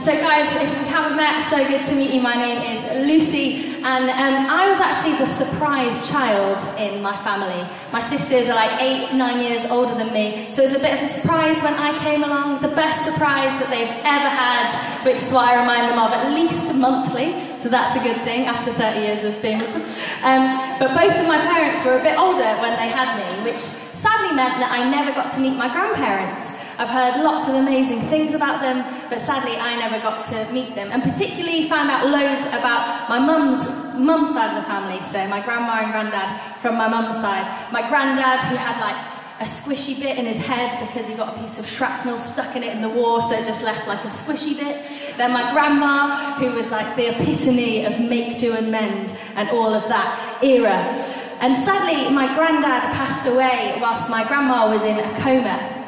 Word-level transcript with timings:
So, 0.00 0.12
guys, 0.12 0.50
if 0.54 0.78
we 0.78 0.88
haven't 0.88 1.18
met, 1.18 1.42
so 1.50 1.58
good 1.68 1.84
to 1.84 1.94
meet 1.94 2.14
you. 2.14 2.22
My 2.22 2.34
name 2.34 2.74
is 2.74 2.82
Lucy, 3.06 3.69
and 3.82 4.10
um, 4.10 4.50
I 4.50 4.68
was 4.68 4.78
actually 4.80 5.16
the 5.16 5.26
surprise 5.26 6.08
child 6.10 6.60
in 6.78 7.00
my 7.00 7.16
family. 7.24 7.66
My 7.92 8.00
sisters 8.00 8.48
are 8.48 8.54
like 8.54 8.80
eight, 8.80 9.12
nine 9.14 9.42
years 9.42 9.64
older 9.66 9.94
than 9.94 10.12
me, 10.12 10.50
so 10.50 10.62
it 10.62 10.66
was 10.66 10.74
a 10.74 10.78
bit 10.78 10.94
of 10.94 11.02
a 11.02 11.06
surprise 11.08 11.60
when 11.62 11.74
I 11.74 11.96
came 12.00 12.22
along. 12.22 12.60
The 12.60 12.68
best 12.68 13.04
surprise 13.04 13.52
that 13.58 13.70
they've 13.70 13.88
ever 14.04 14.28
had, 14.28 14.68
which 15.04 15.16
is 15.16 15.32
what 15.32 15.48
I 15.48 15.60
remind 15.60 15.88
them 15.88 15.98
of 15.98 16.12
at 16.12 16.34
least 16.34 16.74
monthly, 16.74 17.32
so 17.58 17.68
that's 17.68 17.96
a 17.96 18.02
good 18.02 18.20
thing 18.22 18.46
after 18.46 18.72
30 18.72 19.00
years 19.00 19.24
of 19.24 19.40
being 19.40 19.58
with 19.58 19.72
them. 19.72 19.82
Um, 20.24 20.78
but 20.78 20.94
both 20.94 21.16
of 21.16 21.26
my 21.26 21.38
parents 21.38 21.84
were 21.84 21.98
a 21.98 22.02
bit 22.02 22.18
older 22.18 22.50
when 22.60 22.76
they 22.76 22.88
had 22.88 23.16
me, 23.16 23.50
which 23.50 23.60
sadly 23.60 24.36
meant 24.36 24.60
that 24.60 24.70
I 24.72 24.88
never 24.88 25.12
got 25.12 25.30
to 25.32 25.40
meet 25.40 25.56
my 25.56 25.72
grandparents. 25.72 26.52
I've 26.78 26.88
heard 26.88 27.22
lots 27.22 27.48
of 27.48 27.54
amazing 27.56 28.00
things 28.08 28.32
about 28.32 28.60
them, 28.60 28.84
but 29.10 29.20
sadly 29.20 29.56
I 29.56 29.76
never 29.76 29.98
got 29.98 30.24
to 30.26 30.50
meet 30.52 30.74
them. 30.74 30.90
And 30.92 31.02
particularly 31.02 31.68
found 31.68 31.90
out 31.90 32.06
loads 32.06 32.46
about 32.46 33.08
my 33.10 33.18
mum's 33.18 33.79
mum's 33.98 34.32
side 34.32 34.56
of 34.56 34.62
the 34.62 34.68
family, 34.68 35.02
so 35.04 35.26
my 35.28 35.42
grandma 35.44 35.82
and 35.82 35.92
granddad 35.92 36.60
from 36.60 36.76
my 36.76 36.88
mum's 36.88 37.16
side. 37.16 37.46
My 37.72 37.86
granddad 37.88 38.42
who 38.42 38.56
had 38.56 38.80
like 38.80 38.96
a 39.40 39.44
squishy 39.44 39.98
bit 39.98 40.18
in 40.18 40.26
his 40.26 40.36
head 40.36 40.78
because 40.86 41.06
he 41.06 41.14
got 41.14 41.34
a 41.34 41.40
piece 41.40 41.58
of 41.58 41.66
shrapnel 41.66 42.18
stuck 42.18 42.54
in 42.56 42.62
it 42.62 42.74
in 42.76 42.82
the 42.82 42.88
war, 42.88 43.22
so 43.22 43.34
it 43.34 43.46
just 43.46 43.62
left 43.62 43.88
like 43.88 44.04
a 44.04 44.08
squishy 44.08 44.58
bit. 44.58 44.84
Then 45.16 45.32
my 45.32 45.50
grandma, 45.52 46.34
who 46.34 46.52
was 46.52 46.70
like 46.70 46.94
the 46.94 47.08
epitome 47.14 47.86
of 47.86 47.98
make, 47.98 48.38
do, 48.38 48.54
and 48.54 48.70
mend 48.70 49.14
and 49.36 49.48
all 49.48 49.72
of 49.72 49.82
that 49.84 50.38
era. 50.42 50.94
And 51.40 51.56
sadly, 51.56 52.14
my 52.14 52.34
granddad 52.34 52.92
passed 52.94 53.26
away 53.26 53.78
whilst 53.80 54.10
my 54.10 54.28
grandma 54.28 54.68
was 54.68 54.84
in 54.84 54.98
a 54.98 55.20
coma. 55.20 55.86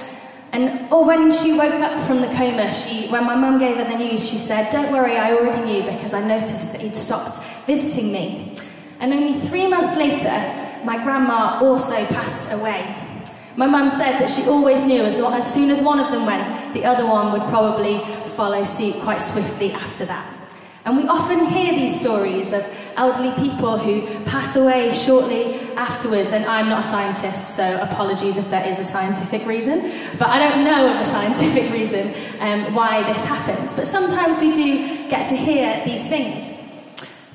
And 0.52 0.92
or 0.92 1.04
when 1.04 1.32
she 1.32 1.52
woke 1.54 1.72
up 1.72 2.06
from 2.06 2.20
the 2.20 2.28
coma, 2.28 2.74
she, 2.74 3.08
when 3.08 3.24
my 3.24 3.34
mum 3.34 3.58
gave 3.58 3.78
her 3.78 3.84
the 3.84 3.96
news, 3.96 4.28
she 4.28 4.36
said, 4.36 4.70
Don't 4.70 4.92
worry, 4.92 5.16
I 5.16 5.32
already 5.32 5.64
knew 5.64 5.82
because 5.82 6.12
I 6.12 6.26
noticed 6.26 6.72
that 6.72 6.82
he'd 6.82 6.94
stopped 6.94 7.38
visiting 7.66 8.12
me. 8.12 8.54
And 9.00 9.14
only 9.14 9.40
three 9.40 9.66
months 9.66 9.96
later, 9.96 10.28
my 10.84 11.02
grandma 11.02 11.58
also 11.62 12.04
passed 12.06 12.52
away. 12.52 13.02
My 13.56 13.66
mum 13.66 13.88
said 13.88 14.18
that 14.18 14.30
she 14.30 14.44
always 14.44 14.84
knew 14.84 15.02
as, 15.02 15.18
as 15.18 15.52
soon 15.52 15.70
as 15.70 15.80
one 15.82 15.98
of 15.98 16.10
them 16.10 16.26
went, 16.26 16.74
the 16.74 16.84
other 16.84 17.06
one 17.06 17.32
would 17.32 17.48
probably 17.48 17.98
follow 18.36 18.64
suit 18.64 18.94
quite 19.02 19.22
swiftly 19.22 19.72
after 19.72 20.04
that. 20.06 20.26
And 20.84 20.96
we 20.96 21.06
often 21.06 21.46
hear 21.46 21.72
these 21.72 21.98
stories 21.98 22.52
of 22.52 22.66
elderly 22.96 23.32
people 23.42 23.78
who 23.78 24.02
pass 24.24 24.56
away 24.56 24.92
shortly 24.92 25.60
afterwards. 25.76 26.32
And 26.32 26.44
I'm 26.44 26.68
not 26.68 26.84
a 26.84 26.88
scientist, 26.88 27.56
so 27.56 27.80
apologies 27.80 28.38
if 28.38 28.50
there 28.50 28.66
is 28.68 28.78
a 28.78 28.84
scientific 28.84 29.46
reason. 29.46 29.80
But 30.18 30.28
I 30.28 30.38
don't 30.38 30.64
know 30.64 30.90
of 30.92 31.00
a 31.00 31.04
scientific 31.14 31.70
reason 31.72 32.14
um, 32.40 32.74
why 32.74 33.02
this 33.12 33.24
happens. 33.24 33.72
But 33.72 33.86
sometimes 33.86 34.40
we 34.40 34.52
do 34.52 35.08
get 35.08 35.28
to 35.28 35.36
hear 35.36 35.82
these 35.84 36.02
things. 36.08 36.58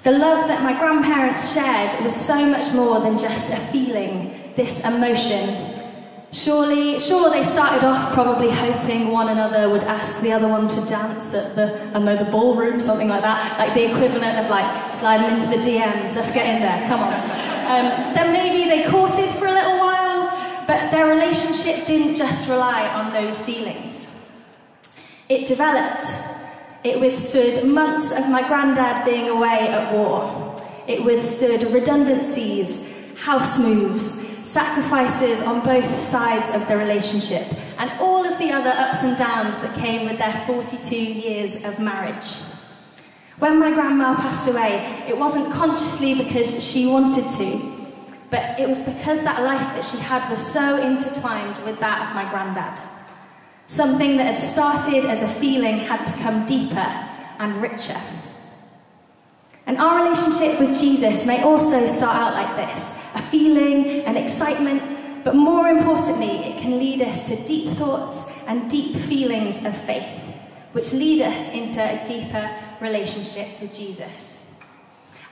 The 0.03 0.11
love 0.11 0.47
that 0.47 0.63
my 0.63 0.77
grandparents 0.77 1.53
shared 1.53 2.01
was 2.03 2.15
so 2.15 2.45
much 2.45 2.73
more 2.73 2.99
than 2.99 3.17
just 3.17 3.51
a 3.51 3.57
feeling, 3.57 4.53
this 4.55 4.83
emotion 4.85 5.76
Surely, 6.37 6.99
sure, 6.99 7.31
they 7.31 7.43
started 7.43 7.83
off 7.83 8.13
probably 8.13 8.51
hoping 8.51 9.07
one 9.07 9.29
another 9.29 9.67
would 9.69 9.83
ask 9.83 10.21
the 10.21 10.31
other 10.31 10.47
one 10.47 10.67
to 10.67 10.85
dance 10.85 11.33
at 11.33 11.55
the, 11.55 11.83
I 11.95 11.99
know, 11.99 12.15
the 12.15 12.29
ballroom, 12.29 12.79
something 12.79 13.07
like 13.07 13.23
that, 13.23 13.57
like 13.57 13.73
the 13.73 13.89
equivalent 13.89 14.37
of 14.37 14.47
like 14.47 14.91
sliding 14.91 15.33
into 15.33 15.47
the 15.47 15.55
DMs. 15.55 16.15
Let's 16.15 16.31
get 16.31 16.45
in 16.45 16.61
there, 16.61 16.87
come 16.87 16.99
on. 16.99 17.13
Um, 17.15 18.13
then 18.13 18.33
maybe 18.33 18.69
they 18.69 18.87
courted 18.87 19.27
for 19.31 19.47
a 19.47 19.51
little 19.51 19.79
while, 19.79 20.29
but 20.67 20.91
their 20.91 21.07
relationship 21.07 21.87
didn't 21.87 22.13
just 22.13 22.47
rely 22.47 22.87
on 22.87 23.13
those 23.13 23.41
feelings. 23.41 24.15
It 25.29 25.47
developed. 25.47 26.05
It 26.83 26.99
withstood 26.99 27.65
months 27.67 28.11
of 28.11 28.29
my 28.29 28.47
granddad 28.47 29.03
being 29.05 29.27
away 29.27 29.69
at 29.69 29.91
war. 29.91 30.55
It 30.87 31.03
withstood 31.03 31.63
redundancies, 31.71 32.87
house 33.15 33.57
moves, 33.57 34.26
sacrifices 34.47 35.41
on 35.41 35.63
both 35.63 35.97
sides 35.99 36.49
of 36.49 36.67
the 36.67 36.77
relationship, 36.77 37.45
and 37.77 37.91
all 37.99 38.25
of 38.25 38.37
the 38.39 38.51
other 38.51 38.69
ups 38.69 39.03
and 39.03 39.17
downs 39.17 39.55
that 39.57 39.75
came 39.75 40.07
with 40.07 40.17
their 40.17 40.43
42 40.47 40.95
years 40.95 41.63
of 41.63 41.79
marriage. 41.79 42.37
When 43.39 43.59
my 43.59 43.71
grandma 43.73 44.15
passed 44.15 44.47
away, 44.47 45.05
it 45.07 45.17
wasn't 45.17 45.53
consciously 45.53 46.15
because 46.15 46.63
she 46.63 46.87
wanted 46.87 47.27
to, 47.37 47.77
but 48.31 48.59
it 48.59 48.67
was 48.67 48.79
because 48.79 49.23
that 49.23 49.43
life 49.43 49.59
that 49.75 49.85
she 49.85 49.97
had 49.97 50.27
was 50.29 50.45
so 50.45 50.81
intertwined 50.81 51.57
with 51.65 51.79
that 51.79 52.07
of 52.07 52.15
my 52.15 52.29
granddad. 52.29 52.81
Something 53.67 54.17
that 54.17 54.25
had 54.25 54.39
started 54.39 55.05
as 55.05 55.21
a 55.21 55.27
feeling 55.27 55.77
had 55.77 56.15
become 56.15 56.45
deeper 56.45 57.07
and 57.37 57.55
richer. 57.61 57.99
And 59.67 59.77
our 59.77 60.03
relationship 60.03 60.59
with 60.59 60.79
Jesus 60.79 61.25
may 61.25 61.43
also 61.43 61.85
start 61.85 62.15
out 62.15 62.33
like 62.33 62.55
this 62.55 62.96
a 63.15 63.21
feeling, 63.21 64.01
an 64.05 64.17
excitement, 64.17 65.23
but 65.23 65.35
more 65.35 65.67
importantly, 65.67 66.45
it 66.45 66.61
can 66.61 66.79
lead 66.79 67.01
us 67.01 67.27
to 67.27 67.35
deep 67.45 67.75
thoughts 67.77 68.31
and 68.47 68.69
deep 68.69 68.95
feelings 68.95 69.65
of 69.65 69.75
faith, 69.81 70.07
which 70.71 70.93
lead 70.93 71.21
us 71.21 71.51
into 71.53 71.81
a 71.81 72.05
deeper 72.05 72.49
relationship 72.79 73.59
with 73.59 73.73
Jesus. 73.73 74.37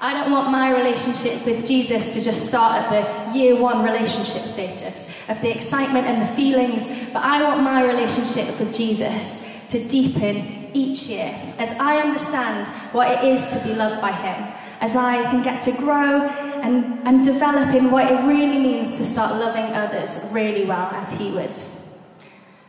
I 0.02 0.14
don't 0.14 0.32
want 0.32 0.52
my 0.52 0.76
relationship 0.76 1.46
with 1.46 1.66
Jesus 1.66 2.14
to 2.14 2.22
just 2.22 2.46
start 2.46 2.82
at 2.82 3.32
the 3.32 3.38
year 3.38 3.56
one 3.60 3.84
relationship 3.84 4.46
status 4.46 5.10
of 5.30 5.40
the 5.42 5.50
excitement 5.56 6.06
and 6.06 6.22
the 6.22 6.32
feelings, 6.34 6.86
but 7.14 7.24
I 7.24 7.42
want 7.44 7.64
my 7.64 7.84
relationship 7.84 8.60
with 8.60 8.76
Jesus 8.76 9.42
to 9.70 9.88
deepen 9.88 10.65
each 10.76 11.08
year 11.08 11.34
as 11.58 11.72
I 11.80 11.98
understand 12.02 12.68
what 12.94 13.10
it 13.10 13.24
is 13.24 13.48
to 13.48 13.64
be 13.64 13.74
loved 13.74 14.02
by 14.02 14.12
Him, 14.12 14.54
as 14.82 14.96
I 14.96 15.24
can 15.32 15.42
get 15.42 15.62
to 15.64 15.72
grow 15.72 16.22
and, 16.62 17.00
and 17.08 17.24
develop 17.24 17.74
in 17.74 17.90
what 17.90 18.12
it 18.12 18.26
really 18.26 18.60
means 18.60 18.98
to 18.98 19.06
start 19.06 19.40
loving 19.40 19.74
others 19.74 20.20
really 20.32 20.66
well 20.66 20.88
as 20.92 21.12
He 21.14 21.32
would. 21.32 21.58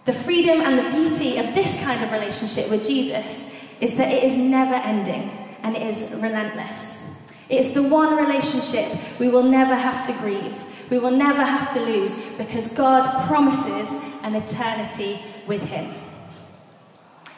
The 0.05 0.13
freedom 0.13 0.61
and 0.61 0.79
the 0.79 0.91
beauty 0.91 1.37
of 1.39 1.55
this 1.55 1.83
kind 1.83 2.03
of 2.05 2.13
relationship 2.13 2.71
with 2.71 2.87
Jesus 2.87 3.53
is 3.81 3.97
that 3.97 4.13
it 4.13 4.23
is 4.23 4.37
never 4.37 4.75
ending 4.75 5.31
and 5.63 5.77
it 5.77 5.83
is 5.83 6.13
relentless. 6.15 7.03
It 7.49 7.61
is 7.61 7.75
the 7.75 7.83
one 7.83 8.17
relationship 8.17 8.99
we 9.19 9.29
will 9.29 9.43
never 9.43 9.75
have 9.75 10.07
to 10.07 10.13
grieve, 10.21 10.57
we 10.91 10.99
will 10.99 11.11
never 11.11 11.45
have 11.45 11.73
to 11.75 11.81
lose 11.81 12.15
because 12.39 12.69
God 12.69 13.05
promises 13.27 13.91
an 14.23 14.37
eternity 14.37 15.23
with 15.49 15.63
Him. 15.63 15.93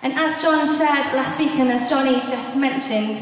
And 0.02 0.12
as 0.12 0.40
John 0.40 0.68
shared 0.68 1.12
last 1.14 1.38
week, 1.38 1.50
and 1.52 1.70
as 1.70 1.90
Johnny 1.90 2.20
just 2.20 2.56
mentioned, 2.56 3.20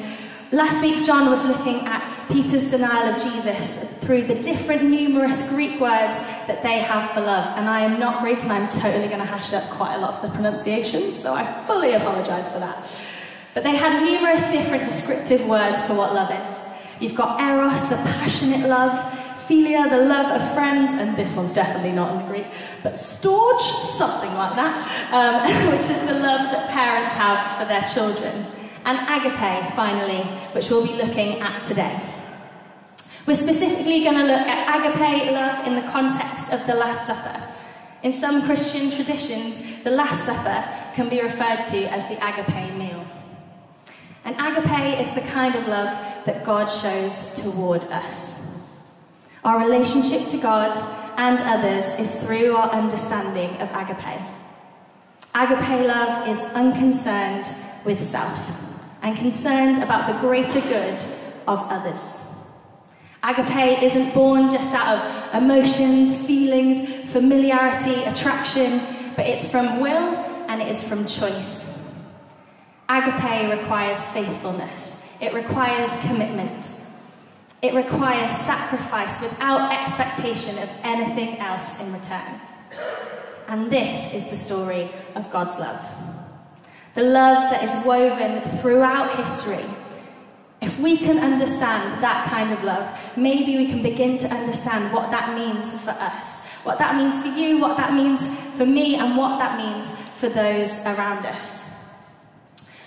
last 0.52 0.82
week 0.82 1.04
John 1.04 1.30
was 1.30 1.42
looking 1.44 1.80
at 1.86 2.02
Peter's 2.28 2.70
denial 2.70 3.14
of 3.14 3.22
Jesus 3.22 3.82
through 4.00 4.26
the 4.26 4.34
different 4.34 4.84
numerous 4.84 5.48
Greek 5.48 5.80
words 5.80 6.18
that 6.46 6.62
they 6.62 6.80
have 6.80 7.10
for 7.12 7.20
love. 7.22 7.56
And 7.56 7.68
I 7.68 7.80
am 7.80 7.98
not 7.98 8.20
Greek, 8.22 8.40
and 8.42 8.52
I'm 8.52 8.68
totally 8.68 9.06
going 9.06 9.20
to 9.20 9.24
hash 9.24 9.54
up 9.54 9.64
quite 9.70 9.94
a 9.94 9.98
lot 9.98 10.14
of 10.14 10.22
the 10.22 10.28
pronunciations, 10.28 11.18
so 11.18 11.32
I 11.32 11.64
fully 11.66 11.94
apologise 11.94 12.48
for 12.48 12.58
that. 12.58 12.86
But 13.54 13.64
they 13.64 13.74
had 13.74 14.04
numerous 14.04 14.42
different 14.50 14.84
descriptive 14.84 15.48
words 15.48 15.82
for 15.82 15.94
what 15.94 16.14
love 16.14 16.30
is. 16.38 16.60
You've 17.00 17.14
got 17.14 17.40
eros, 17.40 17.88
the 17.88 17.96
passionate 17.96 18.68
love, 18.68 18.92
philia, 19.46 19.88
the 19.88 20.04
love 20.04 20.40
of 20.40 20.54
friends, 20.54 20.92
and 20.94 21.16
this 21.16 21.34
one's 21.34 21.52
definitely 21.52 21.92
not 21.92 22.20
in 22.20 22.28
Greek, 22.28 22.46
but 22.82 22.94
storge, 22.94 23.60
something 23.84 24.32
like 24.34 24.56
that, 24.56 24.76
um, 25.12 25.70
which 25.72 25.88
is 25.90 26.00
the 26.06 26.14
love 26.14 26.50
that 26.52 26.70
parents 26.70 27.12
have 27.12 27.58
for 27.58 27.64
their 27.64 27.82
children. 27.82 28.46
And 28.84 28.98
agape, 29.08 29.74
finally, 29.74 30.22
which 30.52 30.70
we'll 30.70 30.86
be 30.86 30.94
looking 30.94 31.40
at 31.40 31.64
today. 31.64 32.00
We're 33.26 33.34
specifically 33.34 34.04
going 34.04 34.16
to 34.16 34.22
look 34.22 34.46
at 34.46 34.78
agape 34.78 35.32
love 35.32 35.66
in 35.66 35.74
the 35.74 35.90
context 35.90 36.52
of 36.52 36.64
the 36.68 36.74
Last 36.74 37.06
Supper. 37.06 37.42
In 38.04 38.12
some 38.12 38.44
Christian 38.44 38.90
traditions, 38.90 39.82
the 39.82 39.90
Last 39.90 40.24
Supper 40.24 40.64
can 40.94 41.08
be 41.08 41.20
referred 41.20 41.66
to 41.66 41.92
as 41.92 42.06
the 42.08 42.14
agape 42.24 42.74
meal. 42.76 43.04
And 44.24 44.36
agape 44.38 45.00
is 45.00 45.12
the 45.16 45.22
kind 45.22 45.56
of 45.56 45.66
love 45.66 45.88
that 46.24 46.44
God 46.44 46.66
shows 46.66 47.34
toward 47.34 47.82
us. 47.86 48.45
Our 49.46 49.60
relationship 49.60 50.26
to 50.30 50.38
God 50.38 50.76
and 51.16 51.40
others 51.40 51.96
is 52.00 52.16
through 52.16 52.56
our 52.56 52.68
understanding 52.68 53.50
of 53.60 53.70
agape. 53.70 54.20
Agape 55.36 55.86
love 55.86 56.26
is 56.26 56.40
unconcerned 56.40 57.48
with 57.84 58.04
self 58.04 58.50
and 59.02 59.16
concerned 59.16 59.84
about 59.84 60.08
the 60.08 60.18
greater 60.18 60.60
good 60.62 61.00
of 61.46 61.60
others. 61.70 62.26
Agape 63.22 63.84
isn't 63.84 64.12
born 64.14 64.50
just 64.50 64.74
out 64.74 64.98
of 64.98 65.40
emotions, 65.40 66.16
feelings, 66.26 67.08
familiarity, 67.12 68.02
attraction, 68.02 68.80
but 69.14 69.26
it's 69.26 69.46
from 69.46 69.78
will 69.78 70.16
and 70.48 70.60
it 70.60 70.66
is 70.66 70.82
from 70.82 71.06
choice. 71.06 71.72
Agape 72.88 73.56
requires 73.56 74.02
faithfulness, 74.06 75.06
it 75.20 75.32
requires 75.34 75.96
commitment, 76.00 76.68
it 77.62 77.74
requires 77.74 78.30
sacrifice 78.30 79.20
without 79.20 79.72
expectation 79.72 80.58
of 80.58 80.68
anything 80.82 81.38
else 81.38 81.80
in 81.80 81.92
return. 81.92 82.40
And 83.48 83.70
this 83.70 84.12
is 84.12 84.30
the 84.30 84.36
story 84.36 84.90
of 85.14 85.30
God's 85.30 85.58
love. 85.58 85.80
the 86.96 87.02
love 87.02 87.50
that 87.50 87.62
is 87.62 87.72
woven 87.84 88.40
throughout 88.60 89.16
history. 89.16 89.64
If 90.62 90.80
we 90.80 90.96
can 90.96 91.18
understand 91.18 92.02
that 92.02 92.26
kind 92.30 92.52
of 92.54 92.64
love, 92.64 92.88
maybe 93.16 93.58
we 93.58 93.66
can 93.66 93.82
begin 93.82 94.16
to 94.18 94.28
understand 94.28 94.92
what 94.94 95.10
that 95.10 95.36
means 95.36 95.70
for 95.84 95.90
us, 95.90 96.44
what 96.64 96.78
that 96.78 96.96
means 96.96 97.20
for 97.20 97.28
you, 97.28 97.58
what 97.58 97.76
that 97.76 97.92
means 97.92 98.26
for 98.56 98.64
me, 98.64 98.96
and 98.96 99.14
what 99.14 99.38
that 99.38 99.58
means 99.58 99.90
for 100.16 100.30
those 100.30 100.78
around 100.86 101.26
us. 101.26 101.70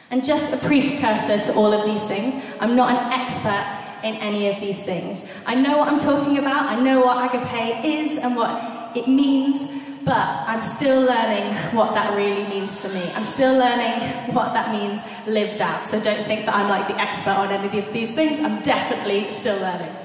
And 0.09 0.25
just 0.25 0.51
a 0.51 0.57
precursor 0.57 1.37
to 1.37 1.53
all 1.53 1.71
of 1.71 1.85
these 1.85 2.03
things, 2.03 2.33
I'm 2.59 2.75
not 2.75 2.89
an 2.89 3.13
expert 3.13 3.63
in 4.03 4.15
any 4.15 4.47
of 4.47 4.59
these 4.59 4.79
things. 4.79 5.27
I 5.45 5.55
know 5.55 5.77
what 5.77 5.87
I'm 5.87 5.99
talking 5.99 6.37
about, 6.37 6.65
I 6.65 6.79
know 6.81 7.01
what 7.01 7.33
agape 7.33 7.85
is 7.85 8.17
and 8.17 8.35
what 8.35 8.97
it 8.97 9.07
means, 9.07 9.69
but 10.05 10.15
I'm 10.15 10.61
still 10.61 11.01
learning 11.01 11.53
what 11.75 11.93
that 11.93 12.15
really 12.15 12.47
means 12.47 12.79
for 12.79 12.87
me. 12.89 13.03
I'm 13.15 13.25
still 13.25 13.57
learning 13.57 14.33
what 14.33 14.53
that 14.53 14.71
means 14.71 15.01
lived 15.27 15.61
out. 15.61 15.85
So 15.85 16.01
don't 16.01 16.25
think 16.25 16.45
that 16.45 16.55
I'm 16.55 16.69
like 16.69 16.87
the 16.87 16.99
expert 16.99 17.31
on 17.31 17.51
any 17.51 17.79
of 17.79 17.93
these 17.93 18.15
things. 18.15 18.39
I'm 18.39 18.61
definitely 18.63 19.29
still 19.29 19.59
learning. 19.59 19.95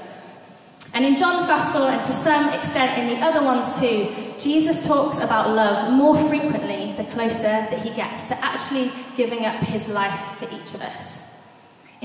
And 0.93 1.03
in 1.03 1.17
John's 1.17 1.45
Gospel, 1.45 1.87
and 1.87 2.01
to 2.05 2.13
some 2.13 2.49
extent 2.53 2.97
in 2.97 3.07
the 3.07 3.25
other 3.25 3.43
ones 3.43 3.77
too, 3.79 4.13
Jesus 4.39 4.85
talks 4.85 5.17
about 5.17 5.49
love 5.49 5.91
more 5.91 6.17
frequently 6.29 6.93
the 6.93 7.03
closer 7.11 7.43
that 7.43 7.79
he 7.81 7.89
gets 7.89 8.29
to 8.29 8.45
actually 8.45 8.91
giving 9.17 9.45
up 9.45 9.61
his 9.63 9.89
life 9.89 10.37
for 10.37 10.45
each 10.55 10.73
of 10.73 10.81
us. 10.81 11.24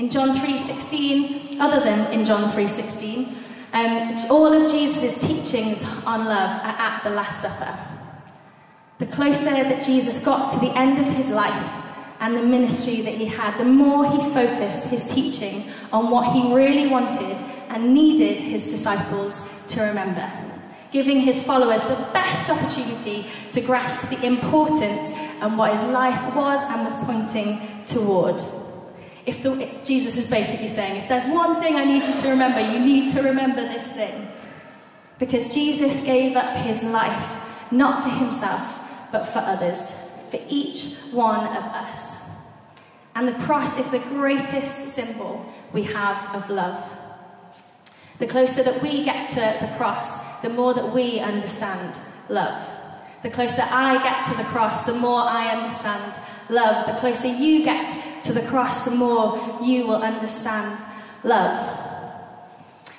In 0.01 0.09
John 0.09 0.33
3:16, 0.33 1.61
other 1.61 1.79
than 1.79 2.11
in 2.11 2.25
John 2.25 2.49
3:16, 2.49 3.35
um, 3.71 4.15
all 4.31 4.51
of 4.51 4.67
Jesus' 4.67 5.19
teachings 5.19 5.85
on 6.07 6.25
love 6.25 6.59
are 6.63 6.75
at 6.75 7.01
the 7.03 7.11
Last 7.11 7.39
Supper. 7.39 7.77
The 8.97 9.05
closer 9.05 9.51
that 9.51 9.83
Jesus 9.83 10.23
got 10.23 10.49
to 10.49 10.59
the 10.59 10.75
end 10.75 10.97
of 10.97 11.05
his 11.05 11.27
life 11.27 11.71
and 12.19 12.35
the 12.35 12.41
ministry 12.41 13.01
that 13.01 13.13
he 13.13 13.27
had, 13.27 13.59
the 13.59 13.63
more 13.63 14.09
he 14.09 14.17
focused 14.31 14.85
his 14.85 15.03
teaching 15.13 15.65
on 15.93 16.09
what 16.09 16.33
he 16.33 16.51
really 16.51 16.87
wanted 16.87 17.37
and 17.69 17.93
needed 17.93 18.41
his 18.41 18.65
disciples 18.65 19.53
to 19.67 19.83
remember, 19.83 20.27
giving 20.91 21.21
his 21.21 21.43
followers 21.43 21.83
the 21.83 22.07
best 22.11 22.49
opportunity 22.49 23.27
to 23.51 23.61
grasp 23.61 24.09
the 24.09 24.25
importance 24.25 25.11
and 25.41 25.59
what 25.59 25.69
his 25.69 25.83
life 25.89 26.33
was 26.33 26.59
and 26.71 26.83
was 26.83 26.95
pointing 27.03 27.61
toward. 27.85 28.41
If, 29.25 29.43
the, 29.43 29.69
Jesus 29.83 30.17
is 30.17 30.29
basically 30.29 30.67
saying, 30.67 31.03
if 31.03 31.09
there's 31.09 31.25
one 31.25 31.61
thing 31.61 31.75
I 31.75 31.85
need 31.85 32.05
you 32.05 32.13
to 32.13 32.29
remember, 32.29 32.59
you 32.59 32.79
need 32.79 33.09
to 33.11 33.21
remember 33.21 33.61
this 33.61 33.87
thing. 33.87 34.27
Because 35.19 35.53
Jesus 35.53 36.03
gave 36.03 36.35
up 36.35 36.57
his 36.57 36.83
life, 36.83 37.29
not 37.71 38.03
for 38.03 38.09
himself, 38.09 38.81
but 39.11 39.25
for 39.25 39.39
others, 39.39 39.91
for 40.31 40.39
each 40.49 40.95
one 41.11 41.45
of 41.45 41.63
us. 41.63 42.29
And 43.13 43.27
the 43.27 43.33
cross 43.33 43.77
is 43.77 43.91
the 43.91 43.99
greatest 43.99 44.87
symbol 44.87 45.45
we 45.73 45.83
have 45.83 46.35
of 46.35 46.49
love. 46.49 46.83
The 48.19 48.27
closer 48.27 48.63
that 48.63 48.81
we 48.81 49.03
get 49.03 49.27
to 49.29 49.57
the 49.61 49.71
cross, 49.77 50.39
the 50.41 50.49
more 50.49 50.73
that 50.73 50.93
we 50.93 51.19
understand 51.19 51.99
love. 52.29 52.67
The 53.21 53.29
closer 53.29 53.63
I 53.63 54.01
get 54.01 54.25
to 54.25 54.37
the 54.37 54.49
cross, 54.49 54.85
the 54.85 54.93
more 54.93 55.21
I 55.21 55.55
understand 55.55 56.19
love. 56.51 56.85
The 56.85 56.93
closer 56.99 57.27
you 57.27 57.63
get 57.63 58.23
to 58.23 58.33
the 58.33 58.41
cross, 58.41 58.85
the 58.85 58.91
more 58.91 59.59
you 59.63 59.87
will 59.87 60.01
understand 60.03 60.83
love. 61.23 61.77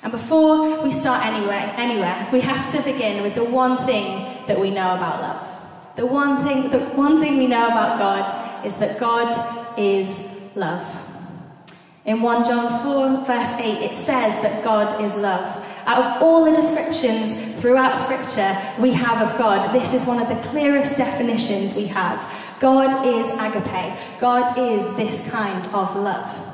And 0.01 0.11
before 0.11 0.81
we 0.81 0.91
start 0.91 1.25
anywhere, 1.25 1.73
anywhere, 1.77 2.27
we 2.33 2.41
have 2.41 2.69
to 2.73 2.81
begin 2.81 3.23
with 3.23 3.35
the 3.35 3.43
one 3.43 3.85
thing 3.85 4.45
that 4.47 4.59
we 4.59 4.69
know 4.69 4.95
about 4.95 5.21
love. 5.21 5.49
The 5.95 6.05
one 6.05 6.43
thing, 6.43 6.69
the 6.69 6.79
one 6.79 7.21
thing 7.21 7.37
we 7.37 7.47
know 7.47 7.67
about 7.67 7.99
God 7.99 8.65
is 8.65 8.75
that 8.75 8.99
God 8.99 9.33
is 9.79 10.19
love. 10.55 10.83
In 12.05 12.21
1 12.21 12.43
John 12.43 12.83
4, 12.83 13.25
verse 13.25 13.53
8, 13.59 13.81
it 13.81 13.95
says 13.95 14.41
that 14.41 14.61
God 14.61 15.01
is 15.01 15.15
love. 15.15 15.63
Out 15.85 16.03
of 16.03 16.21
all 16.21 16.43
the 16.43 16.51
descriptions 16.51 17.33
throughout 17.61 17.95
Scripture 17.95 18.57
we 18.79 18.91
have 18.91 19.25
of 19.25 19.37
God, 19.37 19.73
this 19.73 19.93
is 19.93 20.05
one 20.05 20.21
of 20.21 20.27
the 20.27 20.49
clearest 20.49 20.97
definitions 20.97 21.75
we 21.75 21.85
have. 21.85 22.19
God 22.59 23.05
is 23.05 23.29
agape. 23.29 23.97
God 24.19 24.57
is 24.57 24.95
this 24.95 25.29
kind 25.29 25.65
of 25.67 25.95
love. 25.95 26.53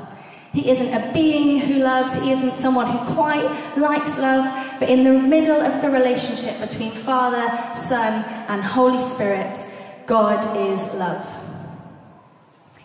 He 0.54 0.70
isn't 0.72 0.94
a 0.94 1.14
being 1.14 1.60
who 1.60 1.76
loves, 1.76 2.14
he 2.20 2.32
isn't 2.32 2.56
someone 2.56 2.90
who 2.90 3.14
quite 3.14 3.78
likes 3.78 4.18
love, 4.18 4.80
but 4.80 4.90
in 4.90 5.04
the 5.04 5.14
middle 5.14 5.62
of 5.62 5.82
the 5.82 5.90
relationship 5.92 6.60
between 6.60 6.92
Father, 6.92 7.76
Son, 7.76 8.24
and 8.48 8.64
Holy 8.64 9.02
Spirit, 9.02 9.60
God 10.08 10.44
is 10.58 10.92
love. 10.96 11.24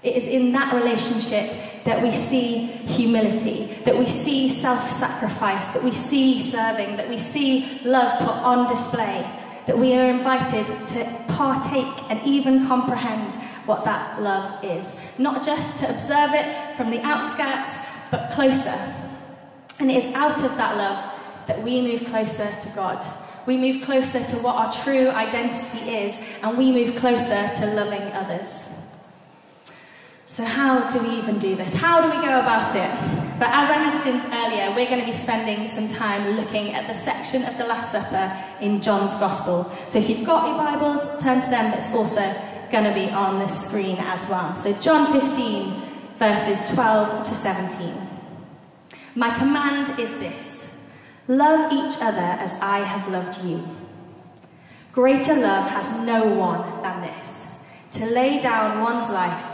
It 0.03 0.17
is 0.17 0.27
in 0.27 0.53
that 0.53 0.75
relationship 0.75 1.51
that 1.85 2.03
we 2.03 2.13
see 2.13 2.67
humility, 2.67 3.79
that 3.85 3.97
we 3.97 4.07
see 4.07 4.51
self 4.51 4.91
sacrifice, 4.91 5.69
that 5.69 5.83
we 5.83 5.93
see 5.93 6.43
serving, 6.43 6.97
that 6.97 7.09
we 7.09 7.17
see 7.17 7.81
love 7.85 8.19
put 8.19 8.29
on 8.29 8.67
display, 8.67 9.25
that 9.67 9.79
we 9.79 9.95
are 9.95 10.11
invited 10.11 10.67
to 10.89 11.25
partake 11.29 12.11
and 12.11 12.21
even 12.27 12.67
comprehend 12.67 13.35
what 13.67 13.85
that 13.85 14.21
love 14.21 14.63
is. 14.65 15.01
Not 15.19 15.45
just 15.45 15.79
to 15.79 15.91
observe 15.91 16.31
it 16.35 16.77
from 16.77 16.91
the 16.91 17.01
outskirts, 17.01 17.87
but 18.11 18.31
closer. 18.33 18.95
And 19.79 19.91
it 19.91 19.97
is 19.97 20.13
out 20.15 20.43
of 20.45 20.57
that 20.57 20.77
love 20.77 21.03
that 21.47 21.63
we 21.63 21.81
move 21.81 22.05
closer 22.07 22.51
to 22.61 22.69
God. 22.75 23.05
We 23.47 23.57
move 23.57 23.85
closer 23.85 24.23
to 24.23 24.37
what 24.37 24.57
our 24.57 24.73
true 24.73 25.09
identity 25.09 25.91
is, 25.91 26.23
and 26.43 26.57
we 26.57 26.73
move 26.73 26.97
closer 26.97 27.51
to 27.57 27.75
loving 27.75 28.03
others. 28.13 28.84
So, 30.27 30.43
how 30.43 30.89
do 30.89 31.03
we 31.03 31.19
even 31.19 31.39
do 31.39 31.55
this? 31.55 31.75
How 31.75 32.01
do 32.01 32.09
we 32.09 32.25
go 32.25 32.41
about 32.41 32.75
it? 32.75 33.39
But 33.39 33.49
as 33.49 33.69
I 33.69 33.91
mentioned 33.91 34.25
earlier, 34.33 34.75
we're 34.75 34.87
going 34.87 35.01
to 35.01 35.05
be 35.05 35.13
spending 35.13 35.69
some 35.69 35.87
time 35.87 36.37
looking 36.37 36.73
at 36.73 36.89
the 36.89 36.95
section 36.95 37.43
of 37.45 37.59
the 37.59 37.67
Last 37.67 37.93
Supper 37.93 38.35
in 38.59 38.81
John's 38.81 39.15
Gospel. 39.17 39.71
So, 39.87 39.99
if 39.99 40.09
you've 40.09 40.25
got 40.25 40.49
your 40.49 40.57
Bibles, 40.57 41.23
turn 41.23 41.41
to 41.41 41.51
them. 41.51 41.75
It's 41.75 41.95
also 41.95 42.23
going 42.73 42.85
to 42.85 42.95
be 42.95 43.11
on 43.11 43.39
the 43.39 43.49
screen 43.49 43.99
as 43.99 44.27
well. 44.31 44.57
So, 44.57 44.73
John 44.81 45.13
15, 45.13 45.83
verses 46.17 46.71
12 46.71 47.25
to 47.25 47.35
17. 47.35 47.95
My 49.15 49.37
command 49.37 49.99
is 49.99 50.11
this 50.21 50.81
love 51.29 51.71
each 51.71 52.01
other 52.01 52.19
as 52.41 52.55
I 52.63 52.79
have 52.79 53.09
loved 53.13 53.45
you. 53.45 53.63
Greater 54.91 55.35
love 55.35 55.71
has 55.71 55.95
no 56.01 56.25
one 56.25 56.83
than 56.83 57.03
this 57.03 57.63
to 57.91 58.07
lay 58.07 58.41
down 58.41 58.81
one's 58.81 59.11
life 59.11 59.54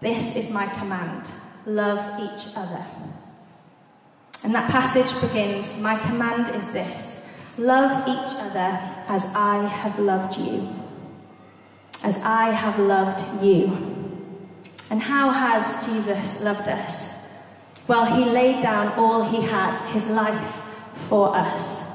This 0.00 0.36
is 0.36 0.52
my 0.52 0.66
command 0.66 1.30
love 1.66 2.20
each 2.20 2.56
other. 2.56 2.86
And 4.44 4.54
that 4.54 4.70
passage 4.70 5.20
begins 5.20 5.78
My 5.78 5.98
command 5.98 6.48
is 6.50 6.72
this 6.72 7.24
love 7.58 8.06
each 8.06 8.36
other 8.38 8.78
as 9.08 9.34
I 9.34 9.66
have 9.66 9.98
loved 9.98 10.38
you, 10.38 10.68
as 12.04 12.18
I 12.18 12.50
have 12.50 12.78
loved 12.78 13.42
you. 13.42 13.76
And 14.90 15.02
how 15.02 15.30
has 15.30 15.86
Jesus 15.86 16.42
loved 16.42 16.68
us? 16.68 17.16
Well, 17.88 18.04
he 18.04 18.30
laid 18.30 18.62
down 18.62 18.92
all 18.98 19.24
he 19.24 19.42
had, 19.42 19.80
his 19.92 20.08
life, 20.10 20.62
for 21.08 21.34
us. 21.34 21.90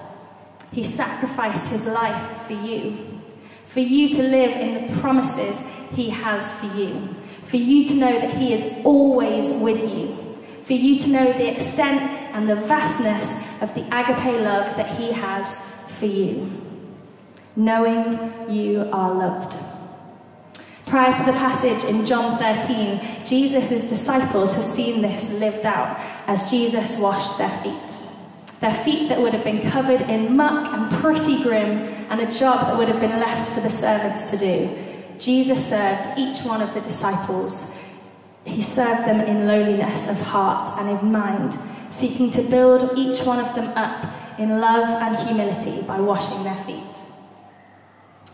He 0.74 0.84
sacrificed 0.84 1.70
his 1.70 1.86
life 1.86 2.48
for 2.48 2.54
you, 2.54 3.22
for 3.66 3.82
you 3.82 4.10
to 4.10 4.24
live 4.24 4.52
in 4.52 4.88
the 4.88 5.00
promises 5.02 5.68
he 5.94 6.10
has 6.10 6.52
for 6.52 6.68
you 6.78 7.16
for 7.52 7.58
you 7.58 7.86
to 7.86 7.96
know 7.96 8.18
that 8.18 8.36
He 8.36 8.54
is 8.54 8.74
always 8.86 9.52
with 9.52 9.82
you, 9.82 10.38
for 10.64 10.72
you 10.72 10.98
to 11.00 11.10
know 11.10 11.34
the 11.34 11.52
extent 11.52 12.02
and 12.34 12.50
the 12.50 12.56
vastness 12.56 13.36
of 13.62 13.76
the 13.76 13.82
agape 13.94 14.40
love 14.42 14.74
that 14.78 14.98
He 14.98 15.12
has 15.12 15.62
for 16.00 16.06
you, 16.06 16.50
knowing 17.58 18.34
you 18.50 18.90
are 18.94 19.14
loved. 19.14 19.58
Prior 20.86 21.14
to 21.14 21.24
the 21.24 21.34
passage 21.34 21.84
in 21.84 22.06
John 22.06 22.38
13, 22.38 23.26
Jesus' 23.26 23.90
disciples 23.90 24.54
have 24.54 24.64
seen 24.64 25.02
this 25.02 25.34
lived 25.34 25.66
out 25.66 26.00
as 26.28 26.50
Jesus 26.50 26.98
washed 27.00 27.38
their 27.38 27.58
feet. 27.62 27.96
Their 28.62 28.74
feet 28.74 29.10
that 29.10 29.20
would 29.20 29.34
have 29.34 29.44
been 29.44 29.70
covered 29.70 30.02
in 30.02 30.38
muck 30.38 30.72
and 30.74 30.90
pretty 31.02 31.44
grim, 31.44 31.80
and 32.10 32.22
a 32.22 32.32
job 32.32 32.68
that 32.68 32.78
would 32.78 32.88
have 32.88 33.02
been 33.02 33.20
left 33.20 33.52
for 33.52 33.60
the 33.60 33.70
servants 33.70 34.32
to 34.32 34.38
do. 34.38 34.91
Jesus 35.22 35.70
served 35.70 36.18
each 36.18 36.40
one 36.40 36.64
of 36.64 36.74
the 36.74 36.82
disciples. 36.82 37.78
He 38.44 38.60
served 38.60 39.08
them 39.08 39.22
in 39.22 39.48
lowliness 39.48 40.10
of 40.10 40.20
heart 40.20 40.72
and 40.80 40.90
of 40.90 41.04
mind, 41.04 41.56
seeking 41.92 42.32
to 42.32 42.42
build 42.42 42.98
each 42.98 43.22
one 43.22 43.38
of 43.38 43.54
them 43.54 43.68
up 43.76 44.12
in 44.40 44.60
love 44.60 44.90
and 44.90 45.16
humility 45.28 45.84
by 45.84 46.00
washing 46.00 46.44
their 46.44 46.56
feet. 46.64 46.98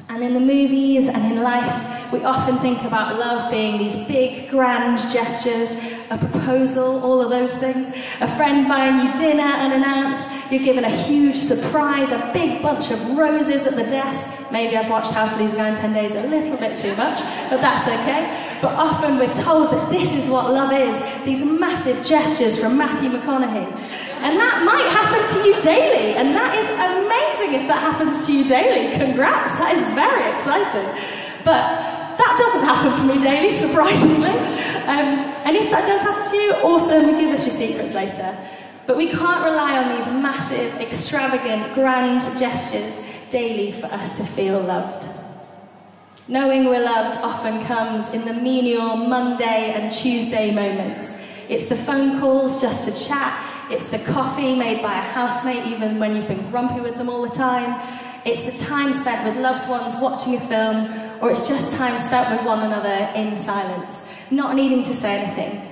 And 0.08 0.24
in 0.24 0.34
the 0.34 0.40
movies 0.40 1.08
and 1.08 1.30
in 1.30 1.44
life, 1.44 1.97
we 2.12 2.24
often 2.24 2.58
think 2.60 2.84
about 2.84 3.20
love 3.20 3.52
being 3.52 3.78
these 3.78 3.96
big, 4.08 4.50
grand 4.50 4.98
gestures, 5.12 5.74
a 6.10 6.18
proposal, 6.18 7.04
all 7.04 7.22
of 7.22 7.30
those 7.30 7.54
things. 7.54 7.88
A 8.22 8.28
friend 8.38 8.68
buying 8.68 9.06
you 9.06 9.18
dinner 9.18 9.44
unannounced, 9.44 10.30
you're 10.50 10.64
given 10.64 10.86
a 10.86 10.90
huge 10.90 11.36
surprise, 11.36 12.12
a 12.12 12.32
big 12.34 12.62
bunch 12.62 12.92
of 12.92 13.18
roses 13.18 13.68
at 13.68 13.76
the 13.76 13.84
desk. 13.84 14.26
Maybe 14.52 14.78
I've 14.78 14.90
watched 14.90 15.12
How 15.12 15.26
to 15.26 15.38
Lose 15.38 15.54
a 15.54 15.58
Guy 15.58 15.70
in 15.70 15.76
10 15.76 15.94
Days 15.94 16.16
a 16.16 16.24
little 16.24 16.56
bit 16.56 16.78
too 16.78 16.96
much, 16.96 17.20
but 17.50 17.60
that's 17.60 17.88
okay. 17.88 18.58
But 18.62 18.74
often 18.76 19.18
we're 19.18 19.34
told 19.34 19.72
that 19.72 19.90
this 19.92 20.14
is 20.14 20.30
what 20.30 20.54
love 20.54 20.72
is 20.72 20.98
these 21.26 21.44
massive 21.44 22.06
gestures 22.06 22.58
from 22.58 22.78
Matthew 22.78 23.10
McConaughey. 23.10 23.68
And 24.24 24.40
that 24.40 24.64
might 24.64 24.88
happen 24.96 25.28
to 25.28 25.48
you 25.48 25.62
daily, 25.62 26.16
and 26.16 26.34
that 26.34 26.56
is 26.56 26.68
amazing 26.70 27.62
if 27.62 27.68
that 27.68 27.80
happens 27.80 28.26
to 28.26 28.34
you 28.34 28.46
daily. 28.46 28.96
Congrats, 28.96 29.54
that 29.58 29.76
is 29.76 29.84
very 29.94 30.32
exciting. 30.32 30.88
But 31.44 31.97
that 32.18 32.36
doesn't 32.38 32.64
happen 32.64 32.94
for 33.00 33.14
me 33.14 33.22
daily, 33.22 33.52
surprisingly. 33.52 34.30
Um, 34.88 35.28
and 35.46 35.56
if 35.56 35.70
that 35.72 35.86
does 35.86 36.02
happen 36.02 36.32
to 36.32 36.38
you, 36.38 36.52
awesome, 36.64 37.20
give 37.20 37.30
us 37.30 37.46
your 37.46 37.56
secrets 37.56 37.94
later. 37.94 38.38
But 38.86 38.98
we 38.98 39.10
can't 39.10 39.44
rely 39.44 39.84
on 39.84 39.96
these 39.96 40.06
massive, 40.08 40.74
extravagant, 40.76 41.74
grand 41.74 42.22
gestures 42.40 43.04
daily 43.30 43.72
for 43.74 43.88
us 43.88 44.18
to 44.18 44.24
feel 44.24 44.60
loved. 44.62 45.08
Knowing 46.30 46.66
we're 46.66 46.84
loved 46.84 47.20
often 47.20 47.64
comes 47.66 48.14
in 48.14 48.26
the 48.26 48.34
menial 48.34 48.98
Monday 48.98 49.74
and 49.74 49.92
Tuesday 49.92 50.54
moments. 50.54 51.14
It's 51.50 51.70
the 51.70 51.76
phone 51.76 52.20
calls 52.20 52.60
just 52.60 52.84
to 52.86 53.06
chat, 53.06 53.70
it's 53.70 53.90
the 53.90 54.00
coffee 54.00 54.56
made 54.56 54.82
by 54.82 54.98
a 54.98 55.02
housemate 55.02 55.66
even 55.66 56.00
when 56.00 56.16
you've 56.16 56.28
been 56.28 56.50
grumpy 56.50 56.80
with 56.80 56.98
them 56.98 57.10
all 57.10 57.22
the 57.22 57.34
time. 57.34 57.82
It's 58.26 58.46
the 58.46 58.58
time 58.58 58.94
spent 58.94 59.26
with 59.26 59.42
loved 59.42 59.70
ones 59.70 59.96
watching 60.02 60.36
a 60.36 60.40
film, 60.40 60.88
or 61.22 61.32
it's 61.32 61.48
just 61.48 61.76
time 61.76 61.98
spent 61.98 62.30
with 62.32 62.46
one 62.46 62.60
another 62.60 63.12
in 63.16 63.36
silence, 63.36 64.10
not 64.32 64.56
needing 64.56 64.84
to 64.84 64.94
say 64.94 65.20
anything. 65.20 65.64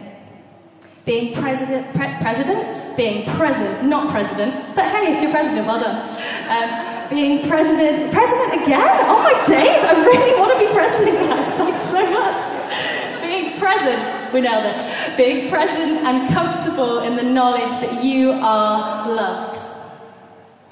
Being 1.06 1.34
president, 1.36 1.94
pre- 1.96 2.16
president? 2.20 2.98
Being 2.98 3.26
present, 3.36 3.88
not 3.88 4.10
president, 4.10 4.76
but 4.76 4.86
hey, 4.86 5.16
if 5.16 5.22
you're 5.22 5.32
president, 5.32 5.68
well 5.68 5.80
done. 5.80 6.02
Um, 6.50 7.10
being 7.10 7.48
president, 7.48 8.12
president 8.12 8.64
again? 8.64 9.06
Oh 9.06 9.22
my 9.22 9.34
days, 9.48 9.84
I 9.84 10.04
really 10.04 10.40
want 10.40 10.54
to 10.54 10.66
be 10.66 10.74
president, 10.74 11.30
guys, 11.30 11.50
thanks 11.52 11.82
so 11.82 12.10
much. 12.10 13.22
Being 13.22 13.60
present, 13.60 14.34
we 14.34 14.42
nailed 14.42 14.66
it. 14.66 15.18
Being 15.18 15.50
present 15.50 16.06
and 16.06 16.34
comfortable 16.34 17.00
in 17.00 17.16
the 17.16 17.24
knowledge 17.24 17.72
that 17.82 18.04
you 18.04 18.32
are 18.32 19.14
loved. 19.14 19.65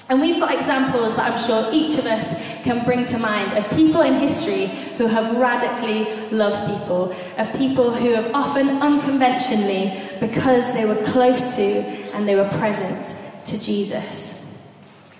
And 0.08 0.20
we've 0.20 0.38
got 0.38 0.54
examples 0.54 1.16
that 1.16 1.32
I'm 1.32 1.38
sure 1.38 1.68
each 1.72 1.96
of 1.98 2.04
us 2.04 2.36
can 2.62 2.84
bring 2.84 3.06
to 3.06 3.18
mind 3.18 3.56
of 3.56 3.68
people 3.70 4.02
in 4.02 4.14
history 4.14 4.66
who 4.98 5.06
have 5.06 5.36
radically 5.36 6.04
loved 6.30 6.70
people, 6.70 7.16
of 7.38 7.52
people 7.56 7.90
who 7.90 8.12
have 8.12 8.34
often 8.34 8.68
unconventionally, 8.82 9.98
because 10.20 10.72
they 10.74 10.84
were 10.84 11.02
close 11.04 11.56
to 11.56 11.80
and 12.12 12.28
they 12.28 12.34
were 12.34 12.48
present 12.50 13.18
to 13.46 13.58
Jesus. 13.58 14.40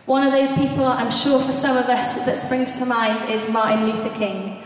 One 0.04 0.22
of 0.22 0.32
those 0.32 0.52
people, 0.52 0.84
I'm 0.84 1.10
sure 1.10 1.40
for 1.40 1.52
some 1.52 1.78
of 1.78 1.86
us, 1.86 2.14
that 2.26 2.36
springs 2.36 2.78
to 2.78 2.84
mind 2.84 3.30
is 3.30 3.48
Martin 3.48 3.86
Luther 3.86 4.14
King. 4.14 4.62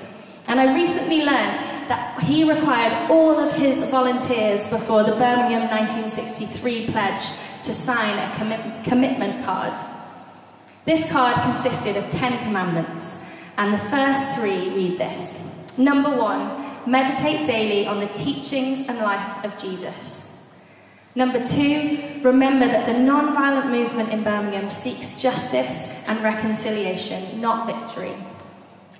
And 0.49 0.59
I 0.59 0.75
recently 0.75 1.19
learned 1.19 1.89
that 1.89 2.21
he 2.23 2.43
required 2.43 3.09
all 3.09 3.39
of 3.39 3.53
his 3.53 3.89
volunteers 3.89 4.69
before 4.69 5.05
the 5.05 5.13
Birmingham 5.13 5.69
1963 5.71 6.87
pledge 6.89 7.23
to 7.63 7.73
sign 7.73 8.19
a 8.19 8.33
commi- 8.35 8.85
commitment 8.85 9.45
card. 9.45 9.79
This 10.89 11.07
card 11.13 11.35
consisted 11.43 11.99
of 11.99 12.09
Ten 12.09 12.43
Commandments, 12.45 13.23
and 13.59 13.75
the 13.75 13.79
first 13.91 14.25
three 14.39 14.71
read 14.71 14.97
this 14.97 15.47
Number 15.77 16.09
one, 16.09 16.65
meditate 16.91 17.47
daily 17.47 17.87
on 17.87 18.01
the 18.01 18.07
teachings 18.07 18.89
and 18.89 18.97
life 18.97 19.45
of 19.45 19.59
Jesus. 19.59 20.35
Number 21.15 21.45
two, 21.45 22.23
remember 22.23 22.67
that 22.69 22.87
the 22.87 22.99
non-violent 22.99 23.71
movement 23.71 24.15
in 24.15 24.25
Birmingham 24.25 24.71
seeks 24.71 25.21
justice 25.21 25.85
and 26.07 26.23
reconciliation, 26.23 27.39
not 27.39 27.67
victory. 27.67 28.15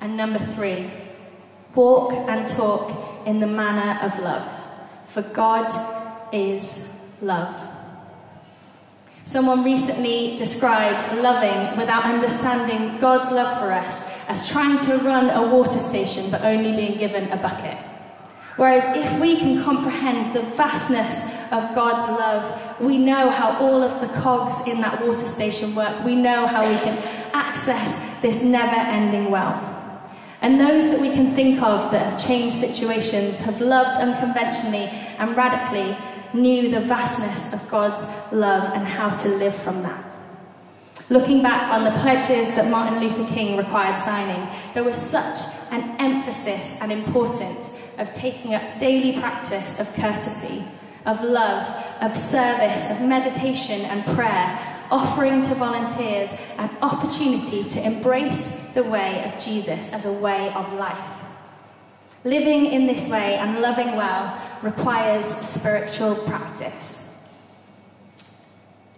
And 0.03 0.15
number 0.15 0.41
three, 0.41 0.91
walk 1.75 2.13
and 2.13 2.47
talk 2.47 3.27
in 3.27 3.41
the 3.41 3.47
manner 3.47 3.99
of 4.03 4.19
love, 4.21 4.47
for 5.07 5.23
God 5.23 5.73
is 6.35 6.87
love. 7.23 7.68
Someone 9.29 9.63
recently 9.63 10.35
described 10.37 11.19
loving 11.19 11.77
without 11.77 12.05
understanding 12.05 12.99
God's 12.99 13.31
love 13.31 13.59
for 13.61 13.71
us 13.71 14.09
as 14.27 14.49
trying 14.49 14.79
to 14.79 14.97
run 15.05 15.29
a 15.29 15.55
water 15.55 15.79
station 15.79 16.31
but 16.31 16.47
only 16.47 16.73
being 16.73 16.97
given 16.97 17.31
a 17.31 17.37
bucket. 17.37 17.77
Whereas 18.57 18.85
if 18.97 19.21
we 19.21 19.37
can 19.37 19.63
comprehend 19.63 20.35
the 20.35 20.41
vastness 20.41 21.25
of 21.53 21.75
God's 21.75 22.09
love, 22.09 22.81
we 22.81 22.97
know 22.97 23.29
how 23.29 23.55
all 23.59 23.83
of 23.83 24.01
the 24.01 24.09
cogs 24.19 24.67
in 24.67 24.81
that 24.81 25.07
water 25.07 25.27
station 25.27 25.75
work. 25.75 26.03
We 26.07 26.15
know 26.15 26.47
how 26.47 26.63
we 26.63 26.79
can 26.79 26.97
access 27.35 28.01
this 28.23 28.43
never 28.43 28.77
ending 28.77 29.31
well. 29.31 29.77
And 30.41 30.59
those 30.59 30.85
that 30.85 31.03
we 31.03 31.11
can 31.11 31.35
think 31.35 31.61
of 31.61 31.91
that 31.93 32.13
have 32.13 32.27
changed 32.27 32.55
situations, 32.55 33.37
have 33.41 33.61
loved 33.61 34.01
unconventionally 34.01 34.89
and 35.19 35.37
radically, 35.37 35.99
knew 36.35 36.71
the 36.71 36.81
vastness 36.81 37.53
of 37.53 37.69
God's 37.71 38.05
love 38.33 38.65
and 38.75 38.87
how 38.87 39.11
to 39.11 39.29
live 39.29 39.55
from 39.55 39.83
that. 39.83 40.05
Looking 41.11 41.43
back 41.43 41.73
on 41.73 41.85
the 41.85 42.01
pledges 42.03 42.55
that 42.55 42.71
Martin 42.71 43.01
Luther 43.01 43.33
King 43.33 43.57
required 43.57 43.97
signing, 43.97 44.47
there 44.75 44.85
was 44.85 44.97
such 44.97 45.39
an 45.71 45.97
emphasis 45.99 46.79
and 46.83 46.93
importance 46.93 47.81
of 47.97 48.13
taking 48.13 48.55
up 48.55 48.79
daily 48.79 49.19
practice 49.19 49.81
of 49.81 49.93
courtesy, 49.95 50.65
of 51.07 51.23
love, 51.23 51.67
of 52.03 52.17
service, 52.17 52.91
of 52.91 53.01
meditation 53.01 53.81
and 53.83 54.05
prayer, 54.15 54.59
offering 54.91 55.41
to 55.43 55.55
volunteers 55.55 56.39
an 56.59 56.71
opportunity 56.83 57.65
to 57.65 57.85
embrace 57.85 58.49
the 58.75 58.83
way 58.83 59.25
of 59.25 59.43
Jesus 59.43 59.93
as 59.95 60.05
a 60.05 60.13
way 60.13 60.53
of 60.53 60.73
life. 60.75 61.23
Living 62.25 62.67
in 62.67 62.87
this 62.87 63.09
way 63.09 63.37
and 63.37 63.61
loving 63.61 63.97
well 63.97 64.39
requires 64.63 65.25
spiritual 65.25 66.15
practice. 66.15 67.05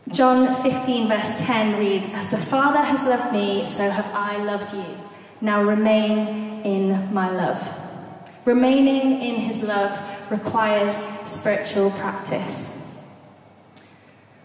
John 0.09 0.61
15, 0.63 1.09
verse 1.09 1.39
10 1.41 1.79
reads, 1.79 2.11
As 2.11 2.31
the 2.31 2.39
Father 2.39 2.83
has 2.83 3.03
loved 3.05 3.33
me, 3.33 3.65
so 3.65 3.91
have 3.91 4.13
I 4.13 4.39
loved 4.39 4.73
you. 4.75 4.85
Now 5.41 5.63
remain 5.63 6.63
in 6.65 7.15
my 7.15 7.31
love. 7.31 7.63
Remaining 8.45 9.23
in 9.23 9.37
his 9.37 9.63
love 9.63 9.99
requires 10.31 10.97
spiritual 11.27 11.91
practice. 11.93 12.81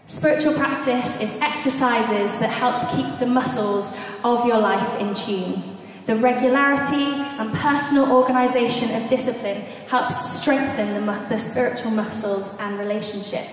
Spiritual 0.06 0.54
practice 0.54 1.20
is 1.20 1.36
exercises 1.40 2.38
that 2.38 2.50
help 2.50 2.90
keep 2.92 3.18
the 3.18 3.26
muscles 3.26 3.96
of 4.22 4.46
your 4.46 4.58
life 4.58 5.00
in 5.00 5.14
tune. 5.14 5.75
The 6.06 6.14
regularity 6.14 7.02
and 7.04 7.52
personal 7.52 8.12
organisation 8.12 8.94
of 8.94 9.08
discipline 9.08 9.62
helps 9.88 10.30
strengthen 10.30 10.94
the, 10.94 11.26
the 11.28 11.36
spiritual 11.36 11.90
muscles 11.90 12.56
and 12.60 12.78
relationship. 12.78 13.44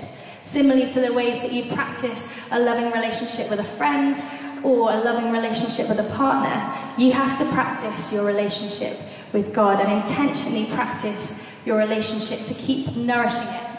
Similarly 0.44 0.88
to 0.92 1.02
the 1.02 1.12
ways 1.12 1.40
that 1.40 1.52
you 1.52 1.74
practice 1.74 2.32
a 2.52 2.60
loving 2.60 2.92
relationship 2.92 3.50
with 3.50 3.60
a 3.60 3.64
friend 3.64 4.22
or 4.64 4.92
a 4.92 4.98
loving 4.98 5.32
relationship 5.32 5.90
with 5.90 6.00
a 6.00 6.10
partner, 6.16 6.72
you 6.96 7.12
have 7.12 7.36
to 7.40 7.46
practice 7.54 8.14
your 8.14 8.24
relationship 8.24 9.00
with 9.34 9.52
God 9.52 9.80
and 9.80 9.92
intentionally 9.92 10.68
practice 10.68 11.42
your 11.66 11.80
relationship 11.80 12.46
to 12.46 12.54
keep 12.54 12.96
nourishing 12.96 13.48
it 13.48 13.73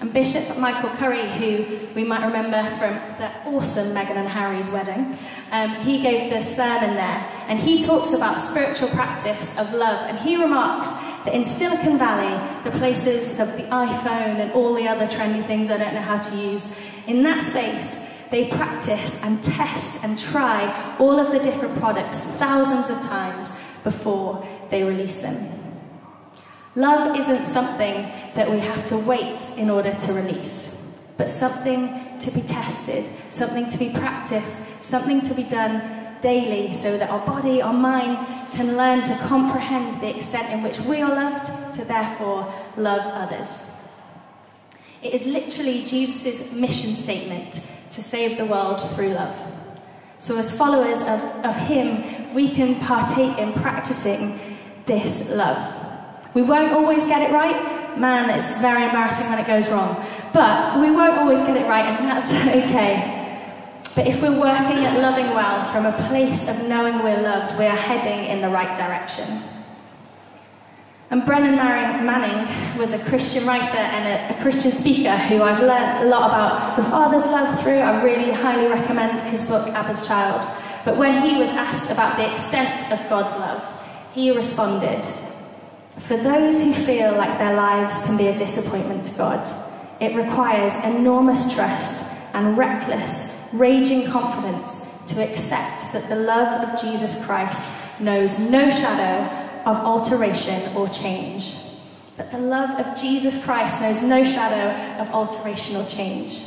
and 0.00 0.12
Bishop 0.12 0.58
Michael 0.58 0.90
Curry, 0.90 1.26
who 1.30 1.64
we 1.94 2.04
might 2.04 2.24
remember 2.24 2.68
from 2.76 2.94
the 3.18 3.30
awesome 3.46 3.94
Meghan 3.94 4.16
and 4.16 4.28
Harry's 4.28 4.68
wedding, 4.70 5.16
um, 5.52 5.74
he 5.76 6.02
gave 6.02 6.30
the 6.30 6.42
sermon 6.42 6.94
there, 6.94 7.26
and 7.48 7.58
he 7.58 7.80
talks 7.80 8.12
about 8.12 8.38
spiritual 8.38 8.88
practice 8.88 9.56
of 9.58 9.72
love, 9.72 10.06
and 10.08 10.18
he 10.18 10.36
remarks 10.36 10.88
that 11.24 11.34
in 11.34 11.44
Silicon 11.44 11.98
Valley, 11.98 12.36
the 12.64 12.78
places 12.78 13.30
of 13.40 13.56
the 13.56 13.62
iPhone 13.64 14.38
and 14.40 14.52
all 14.52 14.74
the 14.74 14.86
other 14.86 15.06
trendy 15.06 15.44
things 15.46 15.70
I 15.70 15.78
don't 15.78 15.94
know 15.94 16.02
how 16.02 16.18
to 16.18 16.36
use, 16.36 16.76
in 17.06 17.22
that 17.22 17.42
space, 17.42 17.98
they 18.30 18.48
practice 18.48 19.22
and 19.22 19.42
test 19.42 20.04
and 20.04 20.18
try 20.18 20.96
all 20.98 21.18
of 21.18 21.32
the 21.32 21.38
different 21.38 21.78
products 21.78 22.20
thousands 22.20 22.90
of 22.90 23.00
times 23.00 23.56
before 23.82 24.46
they 24.68 24.82
release 24.82 25.22
them. 25.22 25.65
Love 26.76 27.18
isn't 27.18 27.46
something 27.46 28.02
that 28.34 28.50
we 28.50 28.60
have 28.60 28.84
to 28.84 28.98
wait 28.98 29.42
in 29.56 29.70
order 29.70 29.94
to 29.94 30.12
release, 30.12 30.94
but 31.16 31.26
something 31.26 32.18
to 32.18 32.30
be 32.30 32.42
tested, 32.42 33.08
something 33.30 33.66
to 33.66 33.78
be 33.78 33.88
practiced, 33.88 34.82
something 34.82 35.22
to 35.22 35.32
be 35.32 35.42
done 35.42 36.18
daily 36.20 36.74
so 36.74 36.98
that 36.98 37.08
our 37.08 37.24
body, 37.26 37.62
our 37.62 37.72
mind 37.72 38.18
can 38.52 38.76
learn 38.76 39.06
to 39.06 39.16
comprehend 39.26 40.02
the 40.02 40.14
extent 40.14 40.52
in 40.52 40.62
which 40.62 40.78
we 40.80 41.00
are 41.00 41.14
loved 41.14 41.74
to 41.74 41.82
therefore 41.82 42.52
love 42.76 43.00
others. 43.00 43.70
It 45.00 45.14
is 45.14 45.26
literally 45.26 45.82
Jesus' 45.82 46.52
mission 46.52 46.94
statement 46.94 47.54
to 47.90 48.02
save 48.02 48.36
the 48.36 48.44
world 48.44 48.82
through 48.94 49.14
love. 49.14 49.36
So, 50.18 50.36
as 50.36 50.54
followers 50.54 51.00
of, 51.00 51.20
of 51.42 51.56
Him, 51.56 52.34
we 52.34 52.50
can 52.50 52.80
partake 52.80 53.38
in 53.38 53.54
practicing 53.54 54.38
this 54.84 55.26
love. 55.30 55.85
We 56.36 56.42
won't 56.42 56.72
always 56.72 57.06
get 57.06 57.22
it 57.22 57.32
right. 57.32 57.56
Man, 57.98 58.28
it's 58.28 58.52
very 58.60 58.84
embarrassing 58.84 59.26
when 59.30 59.38
it 59.38 59.46
goes 59.46 59.70
wrong. 59.70 59.96
But 60.34 60.78
we 60.78 60.90
won't 60.90 61.16
always 61.16 61.40
get 61.40 61.56
it 61.56 61.66
right, 61.66 61.86
and 61.86 62.04
that's 62.04 62.30
okay. 62.60 63.40
But 63.94 64.06
if 64.06 64.20
we're 64.20 64.38
working 64.38 64.84
at 64.84 65.00
loving 65.00 65.30
well 65.30 65.64
from 65.72 65.86
a 65.86 65.96
place 66.10 66.46
of 66.46 66.68
knowing 66.68 67.02
we're 67.02 67.22
loved, 67.22 67.58
we 67.58 67.64
are 67.64 67.74
heading 67.74 68.26
in 68.26 68.42
the 68.42 68.50
right 68.50 68.76
direction. 68.76 69.44
And 71.08 71.24
Brennan 71.24 71.56
Manning 71.56 72.78
was 72.78 72.92
a 72.92 73.02
Christian 73.06 73.46
writer 73.46 73.78
and 73.78 74.34
a, 74.34 74.38
a, 74.38 74.42
Christian 74.42 74.72
speaker 74.72 75.16
who 75.16 75.40
I've 75.40 75.60
learned 75.60 76.04
a 76.04 76.10
lot 76.10 76.28
about 76.28 76.76
the 76.76 76.82
Father's 76.82 77.24
love 77.24 77.62
through. 77.62 77.78
I 77.78 78.02
really 78.02 78.30
highly 78.30 78.66
recommend 78.66 79.22
his 79.22 79.48
book, 79.48 79.68
Abba's 79.68 80.06
Child. 80.06 80.46
But 80.84 80.98
when 80.98 81.22
he 81.22 81.38
was 81.38 81.48
asked 81.48 81.90
about 81.90 82.18
the 82.18 82.30
extent 82.30 82.92
of 82.92 82.98
God's 83.08 83.32
love, 83.32 83.64
he 84.12 84.36
responded 84.36 85.02
For 85.98 86.16
those 86.16 86.62
who 86.62 86.72
feel 86.72 87.16
like 87.16 87.38
their 87.38 87.56
lives 87.56 88.04
can 88.04 88.16
be 88.16 88.28
a 88.28 88.36
disappointment 88.36 89.04
to 89.06 89.18
God, 89.18 89.48
it 90.00 90.14
requires 90.14 90.74
enormous 90.84 91.52
trust 91.54 92.04
and 92.34 92.56
reckless 92.56 93.34
raging 93.52 94.10
confidence 94.10 94.86
to 95.06 95.22
accept 95.22 95.92
that 95.92 96.08
the 96.08 96.16
love 96.16 96.68
of 96.68 96.80
Jesus 96.80 97.24
Christ 97.24 97.66
knows 98.00 98.38
no 98.38 98.70
shadow 98.70 99.46
of 99.64 99.76
alteration 99.76 100.76
or 100.76 100.88
change. 100.88 101.56
That 102.16 102.30
the 102.30 102.38
love 102.38 102.78
of 102.78 103.00
Jesus 103.00 103.44
Christ 103.44 103.80
knows 103.80 104.02
no 104.02 104.24
shadow 104.24 105.02
of 105.02 105.10
alteration 105.10 105.76
or 105.76 105.86
change. 105.86 106.46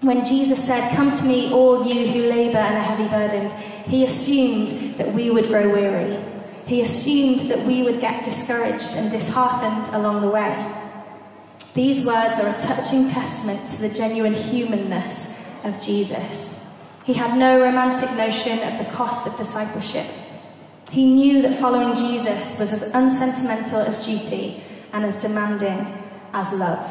When 0.00 0.24
Jesus 0.24 0.62
said, 0.62 0.94
Come 0.94 1.12
to 1.12 1.24
me, 1.24 1.52
all 1.52 1.86
you 1.86 2.06
who 2.08 2.28
labour 2.28 2.58
and 2.58 2.76
are 2.76 2.82
heavy 2.82 3.08
burdened, 3.08 3.52
he 3.86 4.04
assumed 4.04 4.68
that 4.98 5.12
we 5.12 5.30
would 5.30 5.46
grow 5.46 5.70
weary. 5.70 6.31
He 6.66 6.80
assumed 6.80 7.40
that 7.50 7.66
we 7.66 7.82
would 7.82 8.00
get 8.00 8.24
discouraged 8.24 8.96
and 8.96 9.10
disheartened 9.10 9.88
along 9.94 10.20
the 10.20 10.28
way. 10.28 10.74
These 11.74 12.06
words 12.06 12.38
are 12.38 12.54
a 12.54 12.60
touching 12.60 13.06
testament 13.06 13.66
to 13.68 13.80
the 13.80 13.88
genuine 13.88 14.34
humanness 14.34 15.34
of 15.64 15.80
Jesus. 15.80 16.58
He 17.04 17.14
had 17.14 17.38
no 17.38 17.60
romantic 17.60 18.12
notion 18.12 18.58
of 18.60 18.78
the 18.78 18.92
cost 18.92 19.26
of 19.26 19.36
discipleship. 19.36 20.06
He 20.90 21.06
knew 21.06 21.42
that 21.42 21.58
following 21.58 21.96
Jesus 21.96 22.58
was 22.58 22.72
as 22.72 22.94
unsentimental 22.94 23.80
as 23.80 24.06
duty 24.06 24.62
and 24.92 25.04
as 25.04 25.20
demanding 25.20 26.04
as 26.34 26.52
love. 26.52 26.86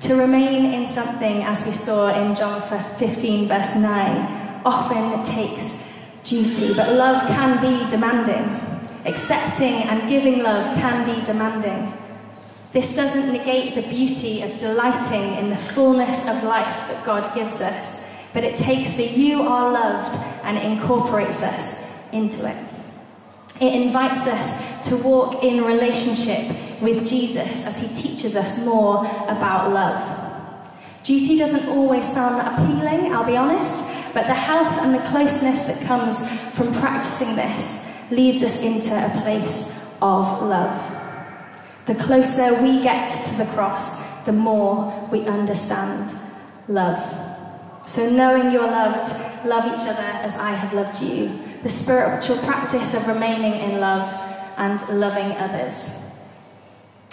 To 0.00 0.14
remain 0.14 0.66
in 0.66 0.86
something, 0.86 1.42
as 1.42 1.66
we 1.66 1.72
saw 1.72 2.08
in 2.08 2.36
John 2.36 2.60
15, 2.98 3.48
verse 3.48 3.74
9, 3.74 4.62
often 4.64 5.22
takes 5.24 5.87
duty, 6.28 6.74
but 6.74 6.92
love 6.92 7.26
can 7.28 7.60
be 7.60 7.88
demanding. 7.88 8.60
Accepting 9.06 9.82
and 9.84 10.08
giving 10.08 10.42
love 10.42 10.64
can 10.76 11.06
be 11.06 11.24
demanding. 11.24 11.92
This 12.72 12.94
doesn't 12.94 13.32
negate 13.32 13.74
the 13.74 13.88
beauty 13.88 14.42
of 14.42 14.58
delighting 14.58 15.34
in 15.34 15.50
the 15.50 15.56
fullness 15.56 16.26
of 16.28 16.42
life 16.44 16.88
that 16.88 17.02
God 17.04 17.34
gives 17.34 17.62
us, 17.62 18.06
but 18.34 18.44
it 18.44 18.56
takes 18.56 18.92
the 18.92 19.04
you 19.04 19.42
are 19.42 19.72
loved 19.72 20.16
and 20.44 20.58
incorporates 20.58 21.42
us 21.42 21.82
into 22.12 22.46
it. 22.48 22.56
It 23.60 23.82
invites 23.82 24.26
us 24.26 24.88
to 24.88 24.96
walk 24.98 25.42
in 25.42 25.64
relationship 25.64 26.54
with 26.82 27.08
Jesus 27.08 27.66
as 27.66 27.78
he 27.78 27.88
teaches 27.94 28.36
us 28.36 28.64
more 28.64 29.04
about 29.28 29.72
love. 29.72 30.26
Duty 31.02 31.38
doesn't 31.38 31.68
always 31.68 32.06
sound 32.06 32.40
appealing, 32.46 33.12
I'll 33.12 33.24
be 33.24 33.36
honest, 33.36 33.82
but 34.18 34.26
the 34.26 34.34
health 34.34 34.80
and 34.82 34.92
the 34.92 35.10
closeness 35.10 35.60
that 35.68 35.80
comes 35.86 36.28
from 36.56 36.74
practicing 36.74 37.36
this 37.36 37.86
leads 38.10 38.42
us 38.42 38.60
into 38.60 38.90
a 38.90 39.22
place 39.22 39.72
of 40.02 40.42
love. 40.42 40.76
The 41.86 41.94
closer 41.94 42.60
we 42.60 42.82
get 42.82 43.10
to 43.10 43.36
the 43.36 43.44
cross, 43.52 43.94
the 44.24 44.32
more 44.32 45.08
we 45.12 45.20
understand 45.26 46.12
love. 46.66 46.98
So, 47.86 48.10
knowing 48.10 48.50
you're 48.50 48.66
loved, 48.66 49.08
love 49.46 49.66
each 49.66 49.86
other 49.86 50.10
as 50.26 50.34
I 50.34 50.50
have 50.50 50.72
loved 50.72 51.00
you. 51.00 51.38
The 51.62 51.68
spiritual 51.68 52.38
practice 52.38 52.94
of 52.94 53.06
remaining 53.06 53.70
in 53.70 53.78
love 53.78 54.12
and 54.56 54.80
loving 54.88 55.30
others. 55.36 56.10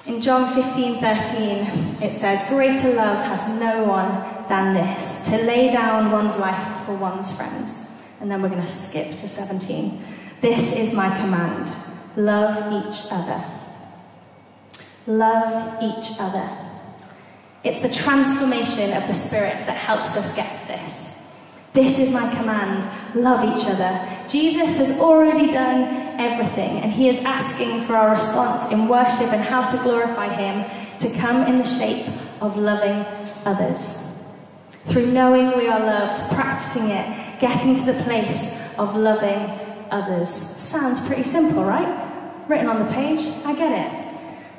In 0.08 0.22
John 0.22 0.52
15 0.56 1.00
13, 1.02 2.02
it 2.02 2.12
says, 2.12 2.41
Greater 2.50 2.96
love 2.96 3.24
has 3.28 3.48
no 3.60 3.84
one 3.84 4.10
than 4.50 4.74
this, 4.74 5.22
to 5.30 5.38
lay 5.44 5.70
down 5.70 6.12
one's 6.12 6.39
life 6.39 6.75
for 6.86 6.95
one's 6.95 7.36
friends. 7.36 7.91
And 8.19 8.32
then 8.32 8.41
we're 8.41 8.50
going 8.50 8.62
to 8.62 8.67
skip 8.67 9.12
to 9.12 9.28
17. 9.28 10.02
This 10.41 10.71
is 10.71 10.93
my 10.93 11.15
command 11.17 11.71
love 12.15 12.88
each 12.88 13.12
other. 13.12 13.43
Love 15.08 15.84
each 15.84 16.17
other. 16.19 16.50
It's 17.63 17.82
the 17.82 17.89
transformation 17.89 18.93
of 18.93 19.08
the 19.08 19.13
Spirit 19.13 19.65
that 19.65 19.78
helps 19.78 20.15
us 20.15 20.36
get 20.36 20.56
to 20.62 20.67
this. 20.67 21.15
This 21.74 22.00
is 22.00 22.13
my 22.13 22.34
command 22.36 22.88
love 23.15 23.43
each 23.43 23.67
other. 23.67 24.08
Jesus 24.30 24.78
has 24.78 25.00
already 25.00 25.52
done 25.52 25.84
everything, 26.19 26.80
and 26.80 26.91
He 26.91 27.10
is 27.10 27.24
asking 27.26 27.82
for 27.82 27.95
our 27.95 28.12
response 28.12 28.71
in 28.71 28.88
worship 28.88 29.34
and 29.34 29.41
how 29.41 29.67
to 29.67 29.78
glorify 29.84 30.34
Him 30.34 30.63
to 31.00 31.19
come 31.19 31.45
in 31.48 31.58
the 31.58 31.65
shape 31.65 32.08
of 32.39 32.56
loving 32.56 33.06
others. 33.45 34.14
Through 34.86 35.12
knowing 35.12 35.58
we 35.58 35.67
are 35.67 35.80
loved, 35.80 36.21
practicing 36.34 36.89
it, 36.89 37.39
getting 37.39 37.76
to 37.76 37.91
the 37.91 38.04
place 38.04 38.52
of 38.78 38.95
loving 38.95 39.60
others. 39.91 40.30
Sounds 40.30 41.06
pretty 41.06 41.24
simple, 41.24 41.63
right? 41.63 41.88
Written 42.48 42.67
on 42.67 42.86
the 42.86 42.93
page, 42.93 43.21
I 43.45 43.56
get 43.56 43.71
it. 43.71 44.06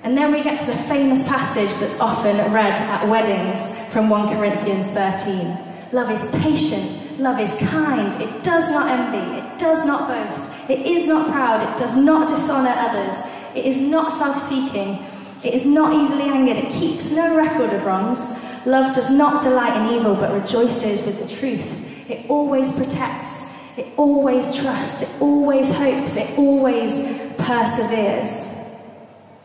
And 0.02 0.16
then 0.16 0.32
we 0.32 0.42
get 0.42 0.60
to 0.60 0.66
the 0.66 0.76
famous 0.84 1.26
passage 1.26 1.74
that's 1.80 2.00
often 2.00 2.36
read 2.52 2.78
at 2.78 3.08
weddings 3.08 3.76
from 3.92 4.08
1 4.08 4.36
Corinthians 4.36 4.86
13. 4.88 5.58
Love 5.92 6.10
is 6.10 6.30
patient, 6.42 7.18
love 7.18 7.40
is 7.40 7.56
kind, 7.70 8.20
it 8.20 8.42
does 8.42 8.70
not 8.70 8.88
envy, 8.88 9.38
it 9.38 9.58
does 9.58 9.86
not 9.86 10.08
boast, 10.08 10.52
it 10.68 10.84
is 10.84 11.06
not 11.06 11.30
proud, 11.30 11.62
it 11.62 11.78
does 11.78 11.96
not 11.96 12.28
dishonor 12.28 12.74
others, 12.76 13.22
it 13.54 13.64
is 13.64 13.78
not 13.78 14.12
self 14.12 14.40
seeking, 14.40 15.04
it 15.42 15.54
is 15.54 15.64
not 15.64 15.92
easily 15.94 16.28
angered, 16.28 16.56
it 16.56 16.72
keeps 16.72 17.10
no 17.10 17.36
record 17.36 17.72
of 17.72 17.84
wrongs. 17.84 18.36
Love 18.66 18.92
does 18.94 19.10
not 19.10 19.42
delight 19.42 19.76
in 19.80 19.96
evil 19.96 20.14
but 20.14 20.32
rejoices 20.32 21.06
with 21.06 21.20
the 21.20 21.34
truth. 21.34 22.10
It 22.10 22.28
always 22.28 22.76
protects, 22.76 23.48
it 23.76 23.86
always 23.96 24.54
trusts, 24.54 25.02
it 25.02 25.08
always 25.20 25.70
hopes, 25.70 26.16
it 26.16 26.36
always 26.36 26.94
perseveres. 27.38 28.40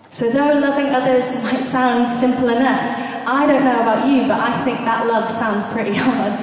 So, 0.10 0.30
though 0.30 0.60
loving 0.60 0.88
others 0.88 1.36
might 1.44 1.64
sound 1.64 2.10
simple 2.10 2.50
enough, 2.50 2.82
I 3.28 3.46
don't 3.46 3.64
know 3.64 3.80
about 3.80 4.10
you, 4.10 4.24
but 4.24 4.40
I 4.40 4.64
think 4.66 4.80
that 4.80 5.08
love 5.08 5.32
sounds 5.32 5.64
pretty 5.72 5.94
hard. 5.96 6.40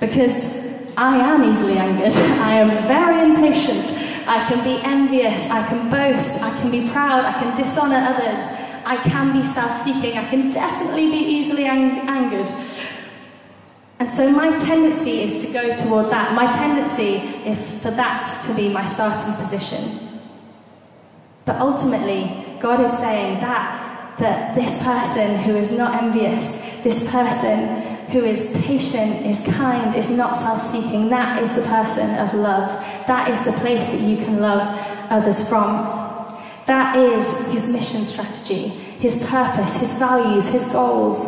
Because 0.00 0.63
I 0.96 1.16
am 1.16 1.42
easily 1.44 1.76
angered, 1.76 2.12
I 2.40 2.54
am 2.54 2.70
very 2.86 3.22
impatient, 3.22 3.92
I 4.26 4.46
can 4.48 4.62
be 4.62 4.82
envious, 4.82 5.50
I 5.50 5.66
can 5.66 5.90
boast, 5.90 6.40
I 6.42 6.50
can 6.60 6.70
be 6.70 6.88
proud, 6.88 7.24
I 7.24 7.32
can 7.32 7.54
dishonour 7.54 7.96
others, 7.96 8.48
I 8.86 8.96
can 8.96 9.32
be 9.32 9.44
self 9.46 9.78
seeking, 9.78 10.16
I 10.16 10.28
can 10.28 10.50
definitely 10.50 11.10
be 11.10 11.18
easily 11.18 11.64
ang- 11.64 12.08
angered. 12.08 12.48
And 13.98 14.10
so 14.10 14.30
my 14.30 14.56
tendency 14.56 15.22
is 15.22 15.44
to 15.44 15.52
go 15.52 15.74
toward 15.76 16.10
that. 16.10 16.34
My 16.34 16.50
tendency 16.50 17.16
is 17.48 17.82
for 17.82 17.90
that 17.92 18.42
to 18.46 18.54
be 18.54 18.68
my 18.68 18.84
starting 18.84 19.32
position. 19.34 20.20
But 21.44 21.56
ultimately, 21.56 22.44
God 22.60 22.80
is 22.80 22.92
saying 22.92 23.40
that, 23.40 24.16
that 24.18 24.54
this 24.54 24.82
person 24.82 25.38
who 25.38 25.56
is 25.56 25.70
not 25.70 26.02
envious, 26.02 26.52
this 26.82 27.08
person 27.10 27.93
who 28.14 28.22
is 28.24 28.52
patient, 28.62 29.26
is 29.26 29.44
kind, 29.56 29.92
is 29.96 30.08
not 30.08 30.36
self 30.36 30.62
seeking, 30.62 31.08
that 31.08 31.42
is 31.42 31.56
the 31.56 31.62
person 31.62 32.08
of 32.14 32.32
love. 32.32 32.68
That 33.08 33.28
is 33.28 33.44
the 33.44 33.50
place 33.54 33.86
that 33.86 34.00
you 34.00 34.16
can 34.16 34.38
love 34.40 34.62
others 35.10 35.48
from. 35.48 35.68
That 36.66 36.94
is 36.96 37.28
his 37.48 37.68
mission 37.68 38.04
strategy, 38.04 38.68
his 39.02 39.26
purpose, 39.26 39.80
his 39.80 39.98
values, 39.98 40.46
his 40.46 40.62
goals. 40.70 41.26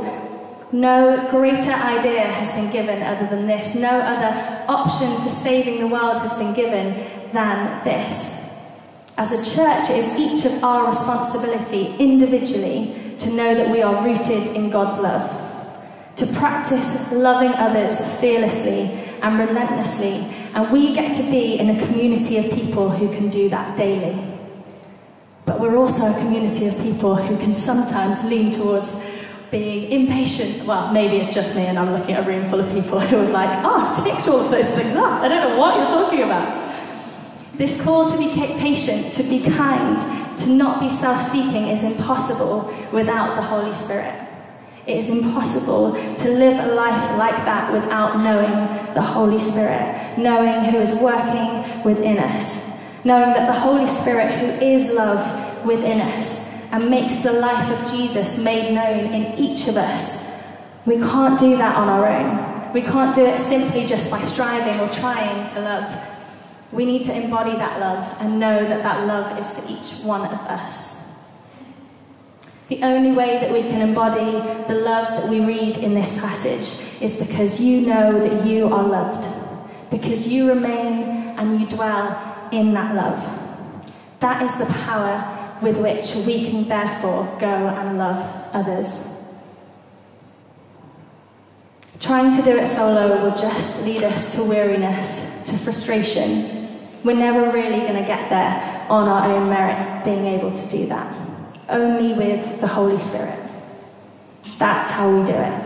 No 0.70 1.26
greater 1.28 1.72
idea 1.72 2.22
has 2.22 2.52
been 2.52 2.70
given 2.70 3.02
other 3.02 3.26
than 3.34 3.48
this. 3.48 3.74
No 3.74 3.90
other 3.90 4.64
option 4.68 5.20
for 5.22 5.28
saving 5.28 5.80
the 5.80 5.88
world 5.88 6.20
has 6.20 6.38
been 6.38 6.54
given 6.54 7.04
than 7.32 7.82
this. 7.82 8.32
As 9.18 9.32
a 9.32 9.56
church, 9.56 9.90
it 9.90 10.04
is 10.04 10.16
each 10.16 10.46
of 10.46 10.62
our 10.62 10.86
responsibility 10.86 11.96
individually 11.98 12.94
to 13.18 13.28
know 13.32 13.56
that 13.56 13.72
we 13.72 13.82
are 13.82 14.04
rooted 14.04 14.54
in 14.54 14.70
God's 14.70 14.98
love. 14.98 15.45
To 16.16 16.26
practice 16.38 17.12
loving 17.12 17.52
others 17.52 18.00
fearlessly 18.20 18.90
and 19.22 19.38
relentlessly. 19.38 20.14
And 20.54 20.70
we 20.72 20.94
get 20.94 21.14
to 21.16 21.22
be 21.30 21.58
in 21.58 21.70
a 21.70 21.86
community 21.86 22.38
of 22.38 22.50
people 22.52 22.88
who 22.88 23.08
can 23.14 23.28
do 23.28 23.48
that 23.50 23.76
daily. 23.76 24.34
But 25.44 25.60
we're 25.60 25.76
also 25.76 26.10
a 26.10 26.18
community 26.18 26.66
of 26.66 26.76
people 26.82 27.14
who 27.16 27.36
can 27.36 27.52
sometimes 27.52 28.24
lean 28.24 28.50
towards 28.50 29.00
being 29.50 29.92
impatient. 29.92 30.66
Well, 30.66 30.92
maybe 30.92 31.18
it's 31.18 31.32
just 31.32 31.54
me 31.54 31.66
and 31.66 31.78
I'm 31.78 31.92
looking 31.92 32.14
at 32.14 32.26
a 32.26 32.26
room 32.26 32.46
full 32.46 32.60
of 32.60 32.72
people 32.72 32.98
who 32.98 33.18
are 33.18 33.30
like, 33.30 33.64
oh, 33.64 33.80
I've 33.80 34.04
ticked 34.04 34.26
all 34.26 34.40
of 34.40 34.50
those 34.50 34.68
things 34.70 34.96
off. 34.96 35.22
I 35.22 35.28
don't 35.28 35.48
know 35.48 35.56
what 35.58 35.76
you're 35.76 35.88
talking 35.88 36.22
about. 36.22 36.74
This 37.54 37.80
call 37.80 38.10
to 38.10 38.18
be 38.18 38.28
patient, 38.34 39.12
to 39.14 39.22
be 39.22 39.42
kind, 39.42 39.98
to 40.38 40.50
not 40.50 40.80
be 40.80 40.90
self 40.90 41.22
seeking 41.22 41.68
is 41.68 41.82
impossible 41.82 42.74
without 42.92 43.36
the 43.36 43.42
Holy 43.42 43.72
Spirit. 43.72 44.25
It 44.86 44.98
is 44.98 45.08
impossible 45.08 45.92
to 45.94 46.28
live 46.28 46.64
a 46.64 46.74
life 46.74 47.18
like 47.18 47.34
that 47.44 47.72
without 47.72 48.18
knowing 48.18 48.94
the 48.94 49.02
Holy 49.02 49.38
Spirit, 49.38 50.16
knowing 50.16 50.70
who 50.70 50.78
is 50.78 50.92
working 51.00 51.82
within 51.82 52.18
us, 52.18 52.56
knowing 53.02 53.32
that 53.32 53.46
the 53.52 53.58
Holy 53.58 53.88
Spirit, 53.88 54.30
who 54.38 54.64
is 54.64 54.92
love 54.92 55.66
within 55.66 56.00
us, 56.00 56.38
and 56.70 56.88
makes 56.88 57.16
the 57.16 57.32
life 57.32 57.68
of 57.68 57.90
Jesus 57.90 58.38
made 58.38 58.72
known 58.72 59.12
in 59.12 59.36
each 59.36 59.66
of 59.66 59.76
us. 59.76 60.24
We 60.84 60.98
can't 60.98 61.38
do 61.38 61.56
that 61.56 61.74
on 61.74 61.88
our 61.88 62.06
own. 62.06 62.72
We 62.72 62.82
can't 62.82 63.12
do 63.12 63.24
it 63.24 63.38
simply 63.38 63.86
just 63.86 64.08
by 64.08 64.22
striving 64.22 64.78
or 64.78 64.88
trying 64.90 65.50
to 65.54 65.60
love. 65.62 65.96
We 66.70 66.84
need 66.84 67.02
to 67.04 67.12
embody 67.12 67.56
that 67.56 67.80
love 67.80 68.16
and 68.20 68.38
know 68.38 68.62
that 68.62 68.84
that 68.84 69.06
love 69.06 69.36
is 69.36 69.58
for 69.58 69.68
each 69.68 70.04
one 70.04 70.22
of 70.22 70.38
us. 70.46 70.95
The 72.68 72.82
only 72.82 73.12
way 73.12 73.38
that 73.38 73.52
we 73.52 73.62
can 73.62 73.80
embody 73.80 74.32
the 74.66 74.80
love 74.80 75.08
that 75.10 75.28
we 75.28 75.38
read 75.38 75.78
in 75.78 75.94
this 75.94 76.18
passage 76.18 76.84
is 77.00 77.18
because 77.20 77.60
you 77.60 77.82
know 77.82 78.18
that 78.18 78.44
you 78.44 78.66
are 78.66 78.82
loved, 78.82 79.28
because 79.88 80.26
you 80.26 80.48
remain 80.48 81.04
and 81.38 81.60
you 81.60 81.68
dwell 81.68 82.48
in 82.50 82.74
that 82.74 82.96
love. 82.96 83.22
That 84.18 84.42
is 84.42 84.58
the 84.58 84.66
power 84.66 85.58
with 85.62 85.76
which 85.76 86.14
we 86.26 86.50
can 86.50 86.68
therefore 86.68 87.36
go 87.38 87.46
and 87.46 87.98
love 87.98 88.18
others. 88.52 89.12
Trying 92.00 92.34
to 92.36 92.42
do 92.42 92.58
it 92.58 92.66
solo 92.66 93.22
will 93.22 93.36
just 93.36 93.84
lead 93.84 94.02
us 94.02 94.34
to 94.34 94.42
weariness, 94.42 95.24
to 95.44 95.56
frustration. 95.56 96.68
We're 97.04 97.16
never 97.16 97.50
really 97.52 97.78
going 97.78 97.94
to 97.94 98.06
get 98.06 98.28
there 98.28 98.86
on 98.90 99.08
our 99.08 99.32
own 99.32 99.48
merit, 99.48 100.04
being 100.04 100.26
able 100.26 100.52
to 100.52 100.68
do 100.68 100.86
that. 100.86 101.15
Only 101.68 102.12
with 102.12 102.60
the 102.60 102.68
Holy 102.68 102.98
Spirit. 102.98 103.38
That's 104.58 104.90
how 104.90 105.10
we 105.10 105.26
do 105.26 105.32
it. 105.32 105.65